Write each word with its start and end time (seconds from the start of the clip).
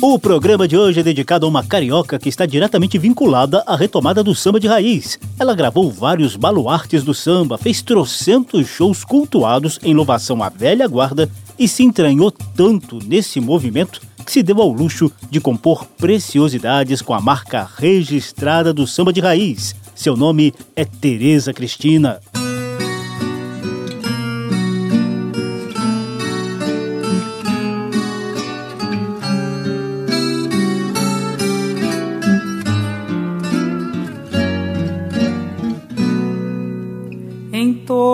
O 0.00 0.18
programa 0.18 0.68
de 0.68 0.76
hoje 0.76 1.00
é 1.00 1.02
dedicado 1.02 1.46
a 1.46 1.48
uma 1.48 1.64
carioca 1.64 2.18
que 2.18 2.28
está 2.28 2.44
diretamente 2.44 2.98
vinculada 2.98 3.62
à 3.66 3.74
retomada 3.74 4.22
do 4.22 4.34
samba 4.34 4.60
de 4.60 4.68
raiz. 4.68 5.18
Ela 5.38 5.54
gravou 5.54 5.90
vários 5.90 6.36
baluartes 6.36 7.02
do 7.02 7.14
samba, 7.14 7.56
fez 7.56 7.80
trocentos 7.80 8.68
shows 8.68 9.04
cultuados 9.04 9.80
em 9.82 9.94
louvação 9.94 10.42
à 10.42 10.50
velha 10.50 10.86
guarda 10.86 11.30
e 11.58 11.66
se 11.66 11.82
entranhou 11.82 12.30
tanto 12.30 12.98
nesse 13.06 13.40
movimento 13.40 14.02
que 14.24 14.32
se 14.32 14.42
deu 14.42 14.60
ao 14.60 14.70
luxo 14.70 15.10
de 15.30 15.40
compor 15.40 15.86
preciosidades 15.96 17.00
com 17.00 17.14
a 17.14 17.20
marca 17.20 17.66
registrada 17.76 18.74
do 18.74 18.86
samba 18.86 19.14
de 19.14 19.20
raiz. 19.20 19.74
Seu 19.94 20.14
nome 20.14 20.52
é 20.74 20.84
Tereza 20.84 21.54
Cristina. 21.54 22.20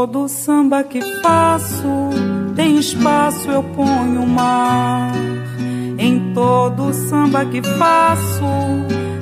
Todo 0.06 0.28
samba 0.28 0.82
que 0.82 1.00
faço, 1.22 2.10
tem 2.56 2.76
espaço 2.76 3.48
eu 3.48 3.62
ponho 3.62 4.26
mar. 4.26 5.12
Em 5.96 6.32
todo 6.34 6.92
samba 6.92 7.44
que 7.44 7.62
faço, 7.62 8.44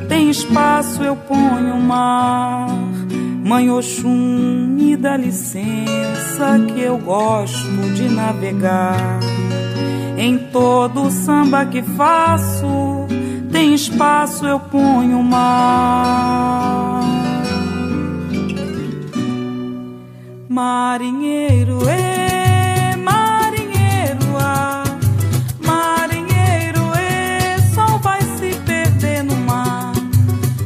tem 0.09 0.31
espaço 0.31 1.05
eu 1.05 1.15
ponho 1.17 1.79
mar. 1.79 2.67
Mãe 3.45 3.71
Oxum, 3.71 4.69
me 4.75 4.97
dá 4.97 5.19
licença 5.19 6.59
que 6.67 6.81
eu 6.81 6.97
gosto 6.97 7.93
de 7.95 8.09
navegar. 8.09 9.21
Em 10.17 10.39
todo 10.51 11.11
samba 11.11 11.67
que 11.67 11.83
faço, 11.83 13.07
tem 13.53 13.75
espaço 13.75 14.47
eu 14.47 14.59
ponho 14.59 15.23
mar. 15.23 16.81
Marinheiro, 20.53 21.79
ê, 21.89 22.97
marinheiro, 22.97 24.37
ah, 24.37 24.83
marinheiro, 25.65 26.91
ê, 26.99 27.57
sol 27.73 28.01
vai 28.01 28.21
se 28.37 28.59
perder 28.67 29.23
no 29.23 29.37
mar. 29.37 29.93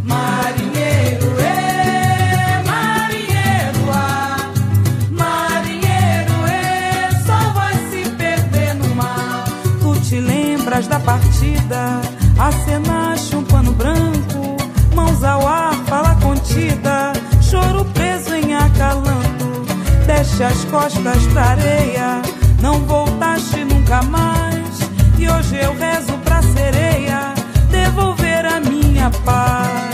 Marinheiro, 0.06 1.26
ê, 1.38 2.62
marinheiro, 2.66 3.90
ah, 3.92 4.38
marinheiro, 5.10 6.32
ê, 6.48 7.10
sol 7.26 7.52
vai 7.52 7.74
se 7.90 8.08
perder 8.16 8.74
no 8.76 8.94
mar. 8.94 9.44
Tu 9.82 10.00
te 10.00 10.18
lembras 10.18 10.86
da 10.88 10.98
partida, 10.98 12.00
acenaste 12.38 12.80
um 12.80 13.03
As 20.42 20.64
costas 20.64 21.26
pra 21.32 21.42
areia, 21.50 22.20
não 22.60 22.80
voltaste 22.80 23.64
nunca 23.64 24.02
mais. 24.02 24.80
E 25.16 25.28
hoje 25.28 25.56
eu 25.56 25.72
rezo 25.74 26.12
pra 26.24 26.42
sereia 26.42 27.32
devolver 27.70 28.44
a 28.44 28.60
minha 28.60 29.10
paz. 29.24 29.93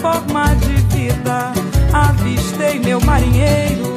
Forma 0.00 0.54
de 0.56 0.74
vida. 0.96 1.52
Avistei 1.92 2.78
meu 2.78 3.00
marinheiro 3.00 3.95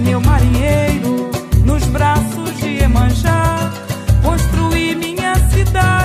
Meu 0.00 0.20
marinheiro 0.20 1.30
nos 1.64 1.84
braços 1.84 2.56
de 2.58 2.82
Emanjá, 2.82 3.70
construí 4.22 4.94
minha 4.94 5.34
cidade 5.50 6.03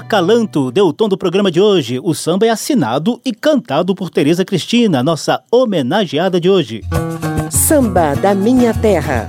Acalanto 0.00 0.70
deu 0.72 0.86
o 0.86 0.92
tom 0.94 1.10
do 1.10 1.18
programa 1.18 1.50
de 1.50 1.60
hoje. 1.60 2.00
O 2.02 2.14
samba 2.14 2.46
é 2.46 2.48
assinado 2.48 3.20
e 3.22 3.34
cantado 3.34 3.94
por 3.94 4.08
Tereza 4.08 4.46
Cristina, 4.46 5.02
nossa 5.02 5.42
homenageada 5.52 6.40
de 6.40 6.48
hoje. 6.48 6.82
Samba 7.50 8.14
da 8.14 8.34
Minha 8.34 8.72
Terra. 8.72 9.28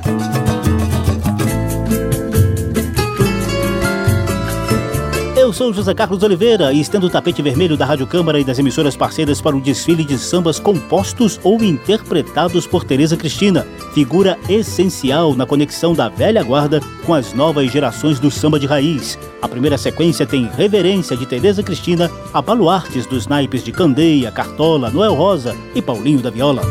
Sou 5.62 5.72
José 5.72 5.94
Carlos 5.94 6.24
Oliveira 6.24 6.74
e 6.74 6.81
estendo 6.81 7.06
o 7.06 7.10
tapete 7.10 7.40
vermelho 7.40 7.78
da 7.78 7.86
Rádio 7.86 8.08
Câmara 8.08 8.40
e 8.40 8.44
das 8.44 8.58
emissoras 8.58 8.96
parceiras 8.96 9.40
para 9.40 9.56
o 9.56 9.62
desfile 9.62 10.04
de 10.04 10.18
sambas 10.18 10.60
compostos 10.60 11.40
ou 11.44 11.63
interpretados 11.63 12.66
por 12.66 12.84
Tereza 12.84 13.16
Cristina, 13.16 13.68
figura 13.94 14.40
essencial 14.50 15.36
na 15.36 15.46
conexão 15.46 15.94
da 15.94 16.10
velha 16.10 16.42
guarda 16.42 16.80
com 17.06 17.13
as 17.13 17.31
novas 17.36 17.72
gerações 17.72 18.19
do 18.19 18.31
samba 18.31 18.60
de 18.60 18.66
raiz. 18.66 19.19
A 19.40 19.48
primeira 19.48 19.78
sequência 19.78 20.25
tem 20.25 20.50
reverência 20.50 21.16
de 21.16 21.28
Tereza 21.28 21.62
Cristina 21.62 22.10
a 22.34 22.42
baluartes 22.42 23.06
dos 23.06 23.28
naipes 23.28 23.63
de 23.63 23.72
Candeia, 23.72 24.31
Cartola, 24.31 24.90
Noel 24.90 25.13
Rosa 25.13 25.56
e 25.75 25.81
Paulinho 25.81 26.22
da 26.22 26.31
Viola. 26.31 26.63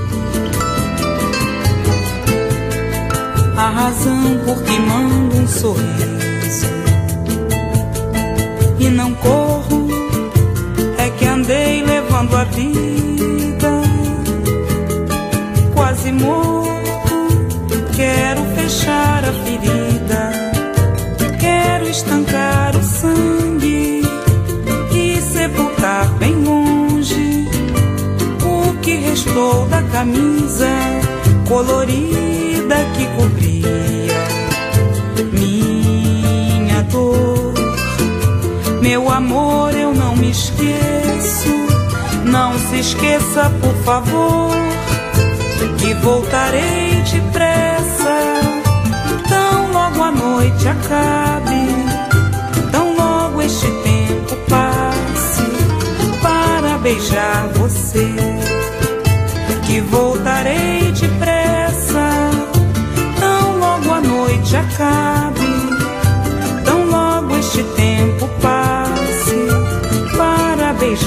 a 3.57 3.71
razão 3.71 4.39
por 4.45 4.61
que 4.65 4.79
mando 4.81 5.37
um 5.37 5.47
sorriso 5.47 6.80
e 8.81 8.91
não 8.91 9.15
corro 9.15 9.89
é 10.99 11.11
que 11.11 11.27
andei 11.27 11.83
levando 11.83 12.37
a 12.37 12.45
vida 12.45 13.83
quase 15.75 16.11
morto. 16.13 16.71
Quero 17.95 18.43
fechar 18.57 19.25
a 19.25 19.33
ferida 19.45 20.51
quero 21.41 21.89
estancar 21.89 22.77
o 22.77 22.83
sangue 22.83 24.03
e 24.93 25.21
sepultar 25.21 26.09
bem 26.19 26.35
longe 26.45 27.49
o 28.45 28.75
que 28.81 28.95
restou 28.97 29.67
da 29.67 29.83
camisa 29.85 30.69
colorida 31.49 32.77
que 32.97 33.07
cobria 33.17 34.10
Meu 38.91 39.09
amor, 39.09 39.73
eu 39.73 39.95
não 39.95 40.17
me 40.17 40.33
esqueço. 40.33 41.49
Não 42.25 42.59
se 42.59 42.81
esqueça, 42.81 43.49
por 43.61 43.73
favor, 43.85 44.51
que 45.79 45.95
voltarei 45.95 47.01
depressa. 47.03 48.19
Tão 49.29 49.71
logo 49.71 50.03
a 50.03 50.11
noite 50.11 50.67
acabe, 50.67 51.69
tão 52.73 52.97
logo 52.97 53.41
este 53.43 53.71
tempo 53.85 54.35
passe 54.49 55.43
para 56.21 56.77
beijar 56.79 57.47
você. 57.55 58.13
Que 59.69 59.81
voltarei 59.83 60.91
depressa 60.91 62.31
noite 64.51 64.57
acabe, 64.57 65.30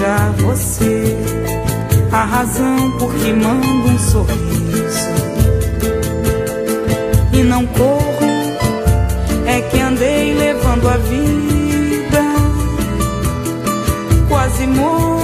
beijar 0.03 0.31
você. 0.33 1.17
A 2.11 2.25
razão 2.25 2.91
por 2.99 3.13
que 3.15 3.33
mando 3.33 3.89
um 3.89 3.97
sorriso 3.97 5.09
e 7.31 7.43
não 7.43 7.65
corro 7.65 8.53
é 9.47 9.61
que 9.61 9.79
andei 9.79 10.35
levando 10.35 10.89
a 10.89 10.97
vida 10.97 12.23
quase 14.27 14.67
morto. 14.67 15.23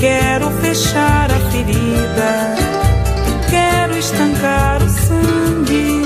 Quero 0.00 0.50
fechar 0.60 1.30
a 1.30 1.50
ferida, 1.50 2.56
quero 3.48 3.96
estancar 3.96 4.82
o 4.82 4.88
sangue 4.88 6.02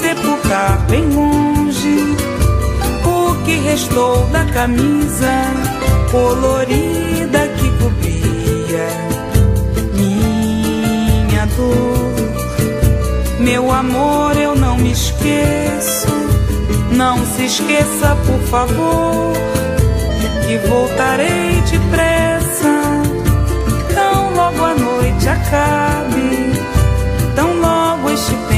sepultar 0.00 0.78
bem 0.88 1.06
longe 1.10 2.24
restou 3.74 4.24
da 4.26 4.44
camisa 4.52 5.73
colorida 6.14 7.48
que 7.58 7.68
cobria 7.82 8.86
minha 9.94 11.44
dor. 11.56 12.14
Meu 13.40 13.72
amor, 13.72 14.36
eu 14.36 14.54
não 14.54 14.76
me 14.76 14.92
esqueço. 14.92 16.14
Não 16.92 17.18
se 17.26 17.46
esqueça, 17.46 18.16
por 18.26 18.40
favor, 18.48 19.32
que 20.46 20.56
voltarei 20.68 21.60
depressa. 21.68 22.74
Tão 23.92 24.34
logo 24.34 24.64
a 24.64 24.74
noite 24.74 25.28
acabe, 25.28 26.52
tão 27.34 27.60
logo 27.60 28.10
este 28.10 28.34
tempo 28.48 28.54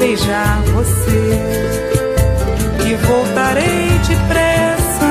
beijar 0.00 0.62
você. 0.74 1.89
Voltarei 3.06 3.88
depressa, 4.08 5.10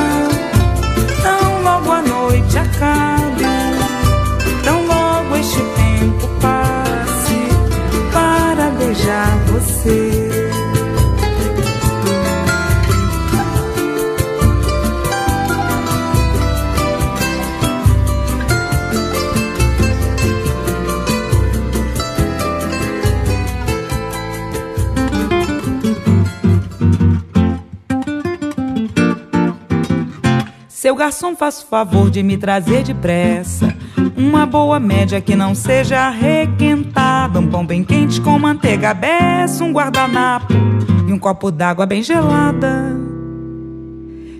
tão 1.22 1.64
logo 1.64 1.92
a 1.92 2.02
noite 2.02 2.58
acabe, 2.58 3.44
tão 4.64 4.86
logo 4.86 5.36
este 5.36 5.60
tempo 5.60 6.28
passe 6.42 7.50
para 8.12 8.70
beijar 8.72 9.38
você. 9.48 10.49
Garçom, 31.00 31.34
faça 31.34 31.64
o 31.64 31.68
favor 31.68 32.12
de 32.12 32.22
me 32.22 32.38
trazer 32.38 32.84
depressa 32.84 33.74
uma 34.18 34.46
boa 34.46 34.82
média 34.82 35.22
que 35.22 35.34
não 35.34 35.56
seja 35.56 36.10
requentada, 36.10 37.40
um 37.40 37.48
pão 37.48 37.66
bem 37.66 37.86
quente 37.86 38.20
com 38.20 38.38
manteiga 38.38 38.94
beça, 38.94 39.64
um 39.64 39.72
guardanapo 39.72 40.54
e 41.08 41.14
um 41.14 41.18
copo 41.18 41.52
d'água 41.52 41.86
bem 41.86 42.04
gelada. 42.04 42.98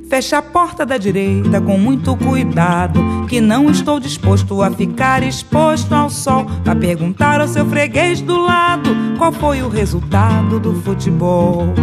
Feche 0.10 0.36
a 0.36 0.42
porta 0.42 0.86
da 0.86 0.98
direita 0.98 1.62
com 1.62 1.78
muito 1.78 2.14
cuidado, 2.18 3.00
que 3.30 3.40
não 3.40 3.70
estou 3.70 3.98
disposto 3.98 4.62
a 4.62 4.70
ficar 4.70 5.24
exposto 5.24 5.94
ao 5.94 6.10
sol. 6.10 6.46
Pra 6.64 6.76
perguntar 6.76 7.40
ao 7.40 7.48
seu 7.48 7.66
freguês 7.68 8.20
do 8.20 8.38
lado 8.38 8.90
qual 9.18 9.32
foi 9.32 9.62
o 9.62 9.70
resultado 9.70 10.60
do 10.60 10.74
futebol. 10.82 11.74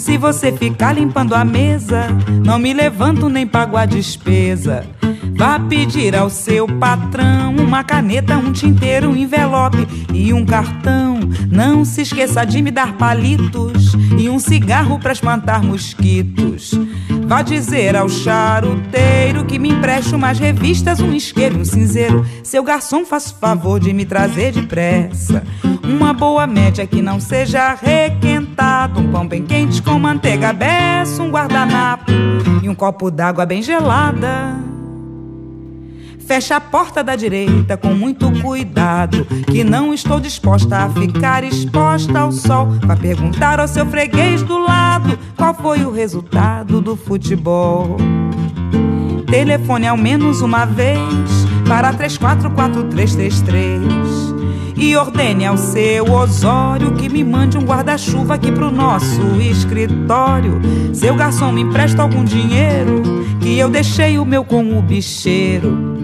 Se 0.00 0.16
você 0.16 0.50
ficar 0.50 0.94
limpando 0.94 1.34
a 1.34 1.44
mesa, 1.44 2.06
não 2.42 2.58
me 2.58 2.72
levanto 2.72 3.28
nem 3.28 3.46
pago 3.46 3.76
a 3.76 3.84
despesa. 3.84 4.82
Vá 5.36 5.60
pedir 5.60 6.16
ao 6.16 6.30
seu 6.30 6.66
patrão 6.66 7.54
uma 7.56 7.84
caneta, 7.84 8.34
um 8.38 8.50
tinteiro, 8.50 9.10
um 9.10 9.16
envelope 9.16 9.86
e 10.14 10.32
um 10.32 10.46
cartão. 10.46 11.20
Não 11.52 11.84
se 11.84 12.00
esqueça 12.00 12.46
de 12.46 12.62
me 12.62 12.70
dar 12.70 12.94
palitos 12.94 13.92
e 14.18 14.26
um 14.30 14.38
cigarro 14.38 14.98
para 14.98 15.12
espantar 15.12 15.62
mosquitos. 15.62 16.72
Vá 17.26 17.42
dizer 17.42 17.94
ao 17.94 18.08
charuteiro 18.08 19.44
que 19.44 19.58
me 19.58 19.68
empreste 19.68 20.14
umas 20.14 20.38
revistas, 20.38 21.00
um 21.00 21.12
isqueiro, 21.12 21.58
um 21.58 21.64
cinzeiro. 21.64 22.24
Seu 22.42 22.64
garçom, 22.64 23.04
faça 23.04 23.34
favor 23.34 23.78
de 23.78 23.92
me 23.92 24.06
trazer 24.06 24.50
depressa 24.52 25.42
uma 25.90 26.12
boa 26.12 26.46
média 26.46 26.86
que 26.86 27.02
não 27.02 27.18
seja 27.18 27.74
requentado. 27.74 29.00
Um 29.00 29.10
pão 29.10 29.26
bem 29.26 29.44
quente 29.44 29.82
com 29.82 29.98
manteiga 29.98 30.52
beça, 30.52 31.20
um 31.22 31.30
guardanapo 31.30 32.12
e 32.62 32.68
um 32.68 32.74
copo 32.74 33.10
d'água 33.10 33.44
bem 33.44 33.62
gelada. 33.62 34.56
Fecha 36.26 36.56
a 36.56 36.60
porta 36.60 37.02
da 37.02 37.16
direita 37.16 37.76
com 37.76 37.92
muito 37.92 38.30
cuidado, 38.40 39.24
que 39.50 39.64
não 39.64 39.92
estou 39.92 40.20
disposta 40.20 40.84
a 40.84 40.88
ficar 40.88 41.42
exposta 41.42 42.20
ao 42.20 42.30
sol. 42.30 42.68
Pra 42.80 42.96
perguntar 42.96 43.58
ao 43.58 43.66
seu 43.66 43.84
freguês 43.86 44.40
do 44.42 44.58
lado 44.58 45.18
qual 45.36 45.52
foi 45.52 45.84
o 45.84 45.90
resultado 45.90 46.80
do 46.80 46.94
futebol. 46.94 47.96
Telefone 49.26 49.88
ao 49.88 49.96
menos 49.96 50.40
uma 50.40 50.64
vez 50.64 51.00
para 51.66 51.92
344333 51.94 54.19
e 54.80 54.96
ordene 54.96 55.44
ao 55.44 55.58
seu 55.58 56.10
Osório 56.10 56.94
que 56.94 57.08
me 57.08 57.22
mande 57.22 57.58
um 57.58 57.62
guarda-chuva 57.62 58.34
aqui 58.34 58.50
pro 58.50 58.70
nosso 58.70 59.20
escritório. 59.38 60.58
Seu 60.94 61.14
garçom 61.14 61.52
me 61.52 61.60
empresta 61.60 62.00
algum 62.00 62.24
dinheiro 62.24 63.02
que 63.40 63.58
eu 63.58 63.68
deixei 63.68 64.18
o 64.18 64.24
meu 64.24 64.42
com 64.42 64.78
o 64.78 64.80
bicheiro. 64.80 66.00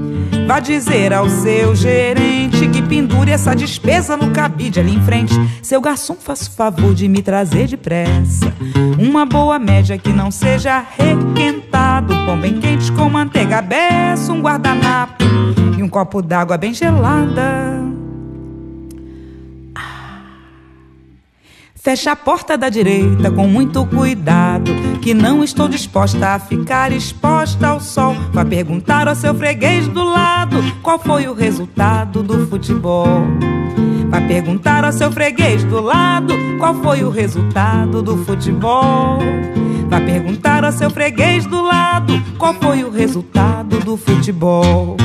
Vá 0.47 0.61
dizer 0.61 1.13
ao 1.13 1.29
seu 1.29 1.75
gerente 1.75 2.69
que 2.69 2.83
pendure 2.83 3.31
essa 3.31 3.55
despesa 3.55 4.17
no 4.17 4.31
cabide 4.31 4.79
ali 4.79 4.95
em 4.95 5.03
frente. 5.03 5.35
Seu 5.63 5.81
garçom, 5.81 6.15
faça 6.15 6.51
o 6.51 6.53
favor 6.53 6.95
de 6.95 7.09
me 7.09 7.23
trazer 7.23 7.67
depressa 7.67 8.53
uma 8.99 9.25
boa 9.25 9.59
média 9.59 9.97
que 9.97 10.11
não 10.11 10.31
seja 10.31 10.85
requentado. 10.97 12.15
Pão 12.27 12.39
bem 12.39 12.61
quente 12.61 12.93
com 12.93 13.09
manteiga 13.09 13.63
beça, 13.63 14.33
um 14.33 14.43
guardanapo 14.43 15.25
e 15.79 15.83
um 15.83 15.89
copo 15.89 16.21
d'água 16.21 16.59
bem 16.59 16.75
gelada. 16.75 17.76
Fecha 21.87 22.11
a 22.11 22.17
porta 22.17 22.59
da 22.59 22.69
direita 22.69 23.31
com 23.31 23.47
muito 23.47 23.87
cuidado, 23.87 24.73
que 25.01 25.15
não 25.15 25.45
estou 25.45 25.69
disposta 25.69 26.31
a 26.31 26.39
ficar 26.41 26.91
exposta 26.91 27.69
ao 27.69 27.79
sol. 27.79 28.17
Vá 28.33 28.45
perguntar 28.45 29.07
ao 29.07 29.15
seu 29.15 29.33
freguês 29.33 29.87
do 29.87 30.03
lado 30.03 30.57
qual 30.83 30.99
foi 30.99 31.29
o 31.29 31.33
resultado 31.33 32.25
do 32.25 32.45
futebol. 32.49 33.07
Vá 34.11 34.21
perguntar 34.21 34.85
ao 34.85 34.91
seu 34.91 35.13
freguês 35.13 35.63
do 35.63 35.81
lado 35.81 36.35
qual 36.59 36.75
foi 36.75 37.05
o 37.05 37.09
resultado 37.09 38.03
do 38.03 38.17
futebol. 38.25 39.21
Vá 39.89 40.01
perguntar 40.01 40.65
ao 40.65 40.73
seu 40.73 40.91
freguês 40.91 41.47
do 41.47 41.63
lado 41.63 42.21
qual 42.37 42.53
foi 42.55 42.83
o 42.83 42.91
resultado 42.91 43.79
do 43.79 43.97
futebol. 43.97 44.97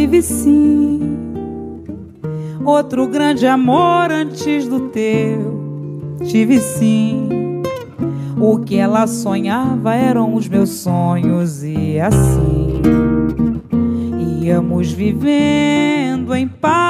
Tive 0.00 0.22
sim 0.22 0.98
outro 2.64 3.06
grande 3.06 3.46
amor 3.46 4.10
antes 4.10 4.66
do 4.66 4.88
teu. 4.88 5.60
Tive 6.24 6.58
sim. 6.58 7.28
O 8.40 8.60
que 8.60 8.78
ela 8.78 9.06
sonhava 9.06 9.94
eram 9.94 10.34
os 10.34 10.48
meus 10.48 10.70
sonhos, 10.70 11.62
e 11.62 12.00
assim 12.00 12.80
íamos 14.40 14.90
vivendo 14.90 16.34
em 16.34 16.48
paz. 16.48 16.80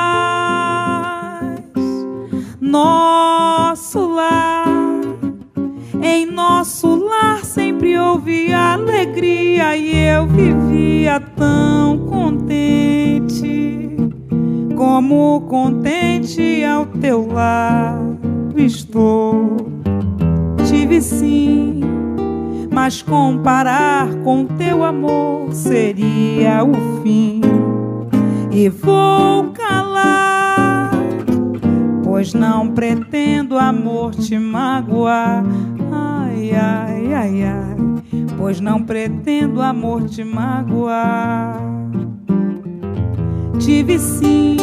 Nosso 2.60 4.06
lar, 4.06 4.59
em 6.02 6.26
nosso 6.26 6.96
lar 6.96 7.44
sempre 7.44 7.98
houve 7.98 8.52
alegria 8.52 9.76
e 9.76 9.96
eu 10.06 10.26
vivia 10.26 11.20
tão 11.20 11.98
contente, 12.06 13.96
como 14.76 15.42
contente 15.42 16.64
ao 16.64 16.86
teu 16.86 17.26
lado 17.26 18.10
estou. 18.56 19.56
Tive 20.68 21.00
sim, 21.00 21.80
mas 22.70 23.02
comparar 23.02 24.14
com 24.22 24.44
teu 24.44 24.84
amor 24.84 25.52
seria 25.52 26.64
o 26.64 27.02
fim. 27.02 27.40
E 28.50 28.68
vou 28.68 29.50
calar, 29.52 30.29
pois 32.20 32.34
não 32.34 32.68
pretendo 32.68 33.56
amor 33.56 34.14
te 34.14 34.38
magoar. 34.38 35.42
Ai, 35.90 36.50
ai, 36.52 37.14
ai, 37.14 37.42
ai, 37.44 37.76
pois 38.36 38.60
não 38.60 38.82
pretendo 38.82 39.62
amor 39.62 40.04
te 40.04 40.22
magoar. 40.22 41.58
Tive 43.58 43.98
sim 43.98 44.58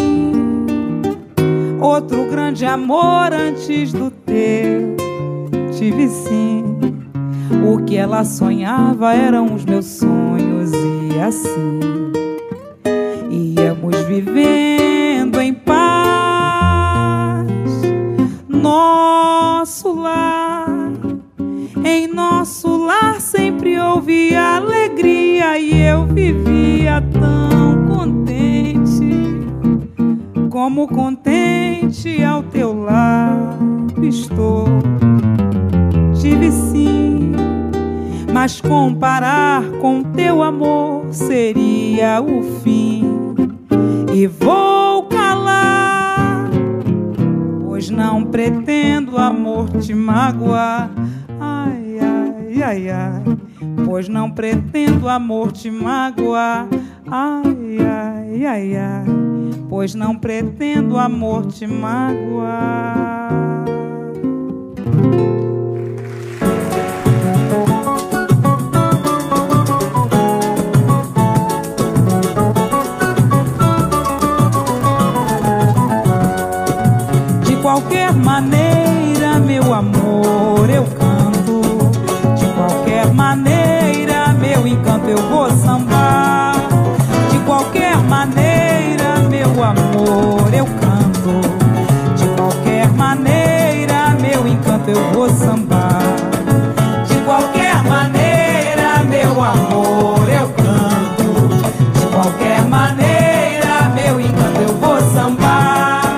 outro 1.81 2.29
grande 2.29 2.63
amor 2.63 3.33
antes 3.33 3.91
do 3.91 4.11
teu. 4.11 4.95
Tive 5.75 6.09
sim. 6.09 6.63
O 7.67 7.83
que 7.85 7.97
ela 7.97 8.23
sonhava 8.23 9.15
eram 9.15 9.55
os 9.55 9.65
meus 9.65 9.85
sonhos, 9.85 10.71
e 11.11 11.19
assim 11.19 12.06
contente 30.88 32.24
ao 32.24 32.41
teu 32.44 32.74
lado 32.74 34.03
estou. 34.03 34.65
Tive 36.20 36.51
sim 36.51 37.17
mas 38.38 38.62
comparar 38.62 39.63
com 39.82 40.03
teu 40.03 40.44
amor 40.44 41.08
seria 41.12 42.22
o 42.22 42.44
fim. 42.62 43.03
E 44.13 44.27
vou 44.27 45.03
calar, 45.08 46.48
pois 47.65 47.89
não 47.89 48.24
pretendo 48.24 49.17
amor 49.17 49.70
te 49.79 49.91
magoar. 49.94 50.91
Ai, 51.39 51.98
ai, 52.00 52.63
ai, 52.63 52.89
ai, 52.89 53.24
pois 53.84 54.08
não 54.08 54.29
pretendo 54.29 55.10
amor 55.10 55.51
te 55.51 55.72
magoar. 55.72 56.67
Ai, 57.10 57.77
ai, 57.79 58.46
ai, 58.46 58.75
ai, 58.75 59.26
pois 59.77 59.93
não 59.93 60.17
pretendo 60.17 60.98
amor 60.98 61.46
te 61.51 61.67
magoar. 61.67 63.06
Eu 94.88 95.12
vou 95.13 95.29
sambar. 95.29 96.00
De 97.08 97.15
qualquer 97.25 97.84
maneira, 97.84 99.03
meu 99.03 99.44
amor, 99.44 100.27
eu 100.29 100.48
canto. 100.50 102.00
De 102.00 102.06
qualquer 102.08 102.62
maneira, 102.65 103.91
meu 103.94 104.20
encanto, 104.20 104.62
eu 104.62 104.74
vou 104.77 105.01
sambar. 105.13 106.17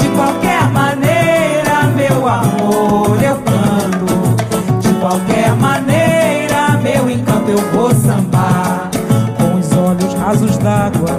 De 0.00 0.08
qualquer 0.10 0.70
maneira, 0.70 1.82
meu 1.96 2.28
amor, 2.28 3.18
eu 3.20 3.36
canto. 3.42 4.78
De 4.80 4.94
qualquer 5.00 5.52
maneira, 5.56 6.78
meu 6.82 7.10
encanto, 7.10 7.50
eu 7.50 7.58
vou 7.72 7.92
sambar. 7.92 8.88
Com 9.36 9.58
os 9.58 9.72
olhos 9.76 10.14
rasos 10.14 10.56
d'água, 10.58 11.18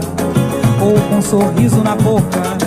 ou 0.82 0.94
com 1.10 1.16
um 1.18 1.22
sorriso 1.22 1.84
na 1.84 1.96
boca, 1.96 2.67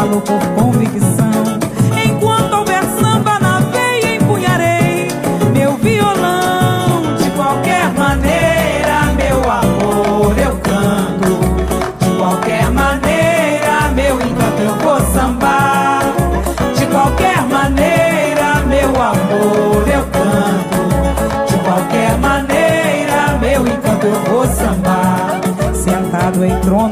falo 0.00 0.18
por 0.22 0.40
convicção. 0.54 1.29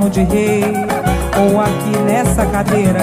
De 0.08 0.22
rei, 0.22 0.64
ou 1.36 1.60
aqui 1.60 1.98
nessa 2.06 2.46
cadeira, 2.46 3.00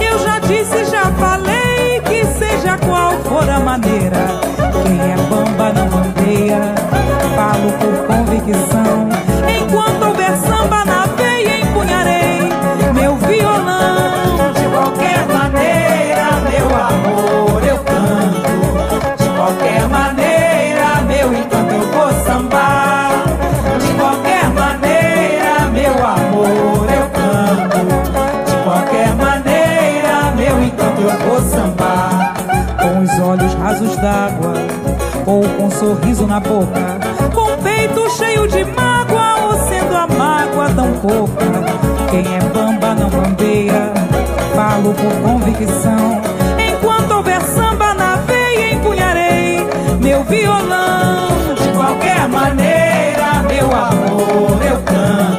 eu 0.00 0.18
já 0.20 0.38
disse, 0.38 0.84
já 0.86 1.04
falei 1.12 2.00
que 2.00 2.24
seja 2.38 2.78
qual 2.78 3.12
for 3.24 3.48
a 3.48 3.60
maneira. 3.60 4.16
Quem 4.56 5.12
é 5.12 5.16
bamba 5.28 5.72
não 5.74 5.88
bandeia, 5.88 6.74
falo 7.36 7.72
por 7.72 8.06
convicção. 8.06 9.08
Enquanto 9.46 10.06
houver 10.06 10.36
samba 10.38 10.84
na 10.84 10.97
d'água, 34.00 34.54
ou 35.26 35.42
com 35.42 35.64
um 35.64 35.70
sorriso 35.70 36.26
na 36.26 36.40
boca, 36.40 36.98
com 37.34 37.62
peito 37.62 38.08
cheio 38.10 38.46
de 38.48 38.64
mágoa, 38.64 39.46
ou 39.46 39.58
sendo 39.68 39.96
a 39.96 40.06
mágoa 40.06 40.70
tão 40.74 40.92
pouca. 40.94 41.44
Quem 42.10 42.24
é 42.34 42.40
bamba 42.40 42.94
não 42.94 43.10
bambeia, 43.10 43.92
falo 44.54 44.94
por 44.94 45.12
convicção. 45.22 46.20
Enquanto 46.58 47.12
houver 47.12 47.40
samba 47.42 47.94
na 47.94 48.16
veia, 48.16 48.74
empunharei 48.74 49.66
meu 50.00 50.24
violão. 50.24 51.28
De 51.54 51.68
qualquer 51.76 52.28
maneira, 52.28 53.42
meu 53.48 53.66
amor, 53.66 54.58
eu 54.64 54.76
canto. 54.82 55.37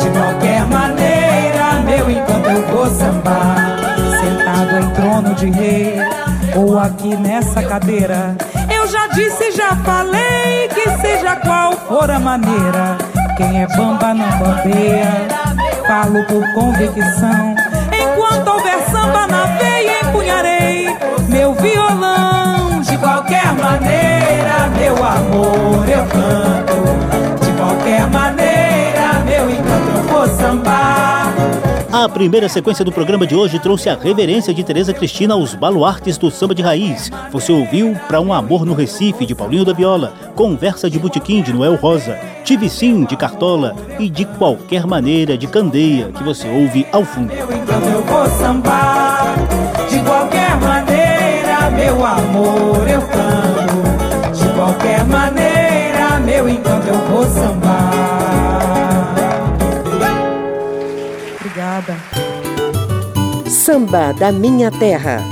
De 0.00 0.10
qualquer 0.10 0.66
maneira, 0.66 1.80
meu 1.84 2.10
encanto, 2.10 2.48
eu 2.50 2.66
vou 2.68 2.86
sambar. 2.86 3.78
Sentado 4.20 4.84
em 4.84 4.90
trono 4.90 5.34
de 5.34 5.50
rei, 5.50 5.96
ou 6.56 6.78
aqui 6.78 7.16
nessa 7.16 7.62
cadeira, 7.62 8.36
eu 8.74 8.86
já 8.86 9.06
disse, 9.08 9.52
já 9.52 9.76
falei 9.76 10.68
que 10.68 10.88
seja 11.00 11.36
qual 11.36 11.72
for 11.72 12.10
a 12.10 12.18
maneira. 12.18 12.96
Quem 13.36 13.62
é 13.62 13.66
bamba 13.66 14.14
não 14.14 14.30
bambeia, 14.38 15.26
falo 15.86 16.24
por 16.24 16.44
convicção. 16.54 17.54
Enquanto 17.92 18.48
houver 18.48 18.78
samba 18.90 19.26
na 19.26 19.46
veia, 19.58 20.00
empunharei 20.04 20.96
meu 21.28 21.52
violão. 21.54 22.80
De 22.80 22.96
qualquer 22.98 23.52
maneira, 23.54 24.68
meu 24.78 24.94
amor, 25.04 25.88
eu 25.88 26.04
canto. 26.06 27.44
De 27.44 27.52
qualquer 27.52 28.06
maneira, 28.08 28.73
eu 29.50 30.28
sambar. 30.28 31.34
A 31.92 32.08
primeira 32.08 32.48
sequência 32.48 32.84
do 32.84 32.90
programa 32.90 33.24
de 33.24 33.36
hoje 33.36 33.58
trouxe 33.60 33.88
a 33.88 33.94
reverência 33.94 34.52
de 34.52 34.64
Tereza 34.64 34.92
Cristina 34.92 35.34
aos 35.34 35.54
baluartes 35.54 36.18
do 36.18 36.28
samba 36.28 36.52
de 36.52 36.60
raiz. 36.60 37.08
Você 37.30 37.52
ouviu 37.52 37.94
Pra 38.08 38.20
um 38.20 38.32
Amor 38.32 38.66
no 38.66 38.74
Recife, 38.74 39.24
de 39.24 39.32
Paulinho 39.32 39.64
da 39.64 39.72
Viola, 39.72 40.12
Conversa 40.34 40.90
de 40.90 40.98
Botequim, 40.98 41.40
de 41.40 41.52
Noel 41.52 41.76
Rosa, 41.76 42.18
Tive 42.42 42.68
Sim, 42.68 43.04
de 43.04 43.16
Cartola 43.16 43.76
e 43.98 44.10
De 44.10 44.24
Qualquer 44.24 44.88
Maneira, 44.88 45.38
de 45.38 45.46
Candeia, 45.46 46.10
que 46.10 46.24
você 46.24 46.48
ouve 46.48 46.84
ao 46.90 47.04
fundo. 47.04 47.32
Eu 47.32 48.02
vou 48.02 48.26
sambar. 48.26 49.36
De 49.88 50.00
qualquer 50.00 50.56
maneira, 50.56 51.70
meu 51.70 52.04
amor, 52.04 52.88
eu 52.88 53.02
canto. 53.02 54.36
De 54.36 54.52
qualquer 54.52 55.04
maneira, 55.04 56.18
meu 56.18 56.48
encanto, 56.48 56.88
eu 56.88 56.98
vou 57.08 57.24
sambar. 57.24 57.63
Samba 63.64 64.12
da 64.12 64.30
Minha 64.30 64.70
Terra. 64.70 65.22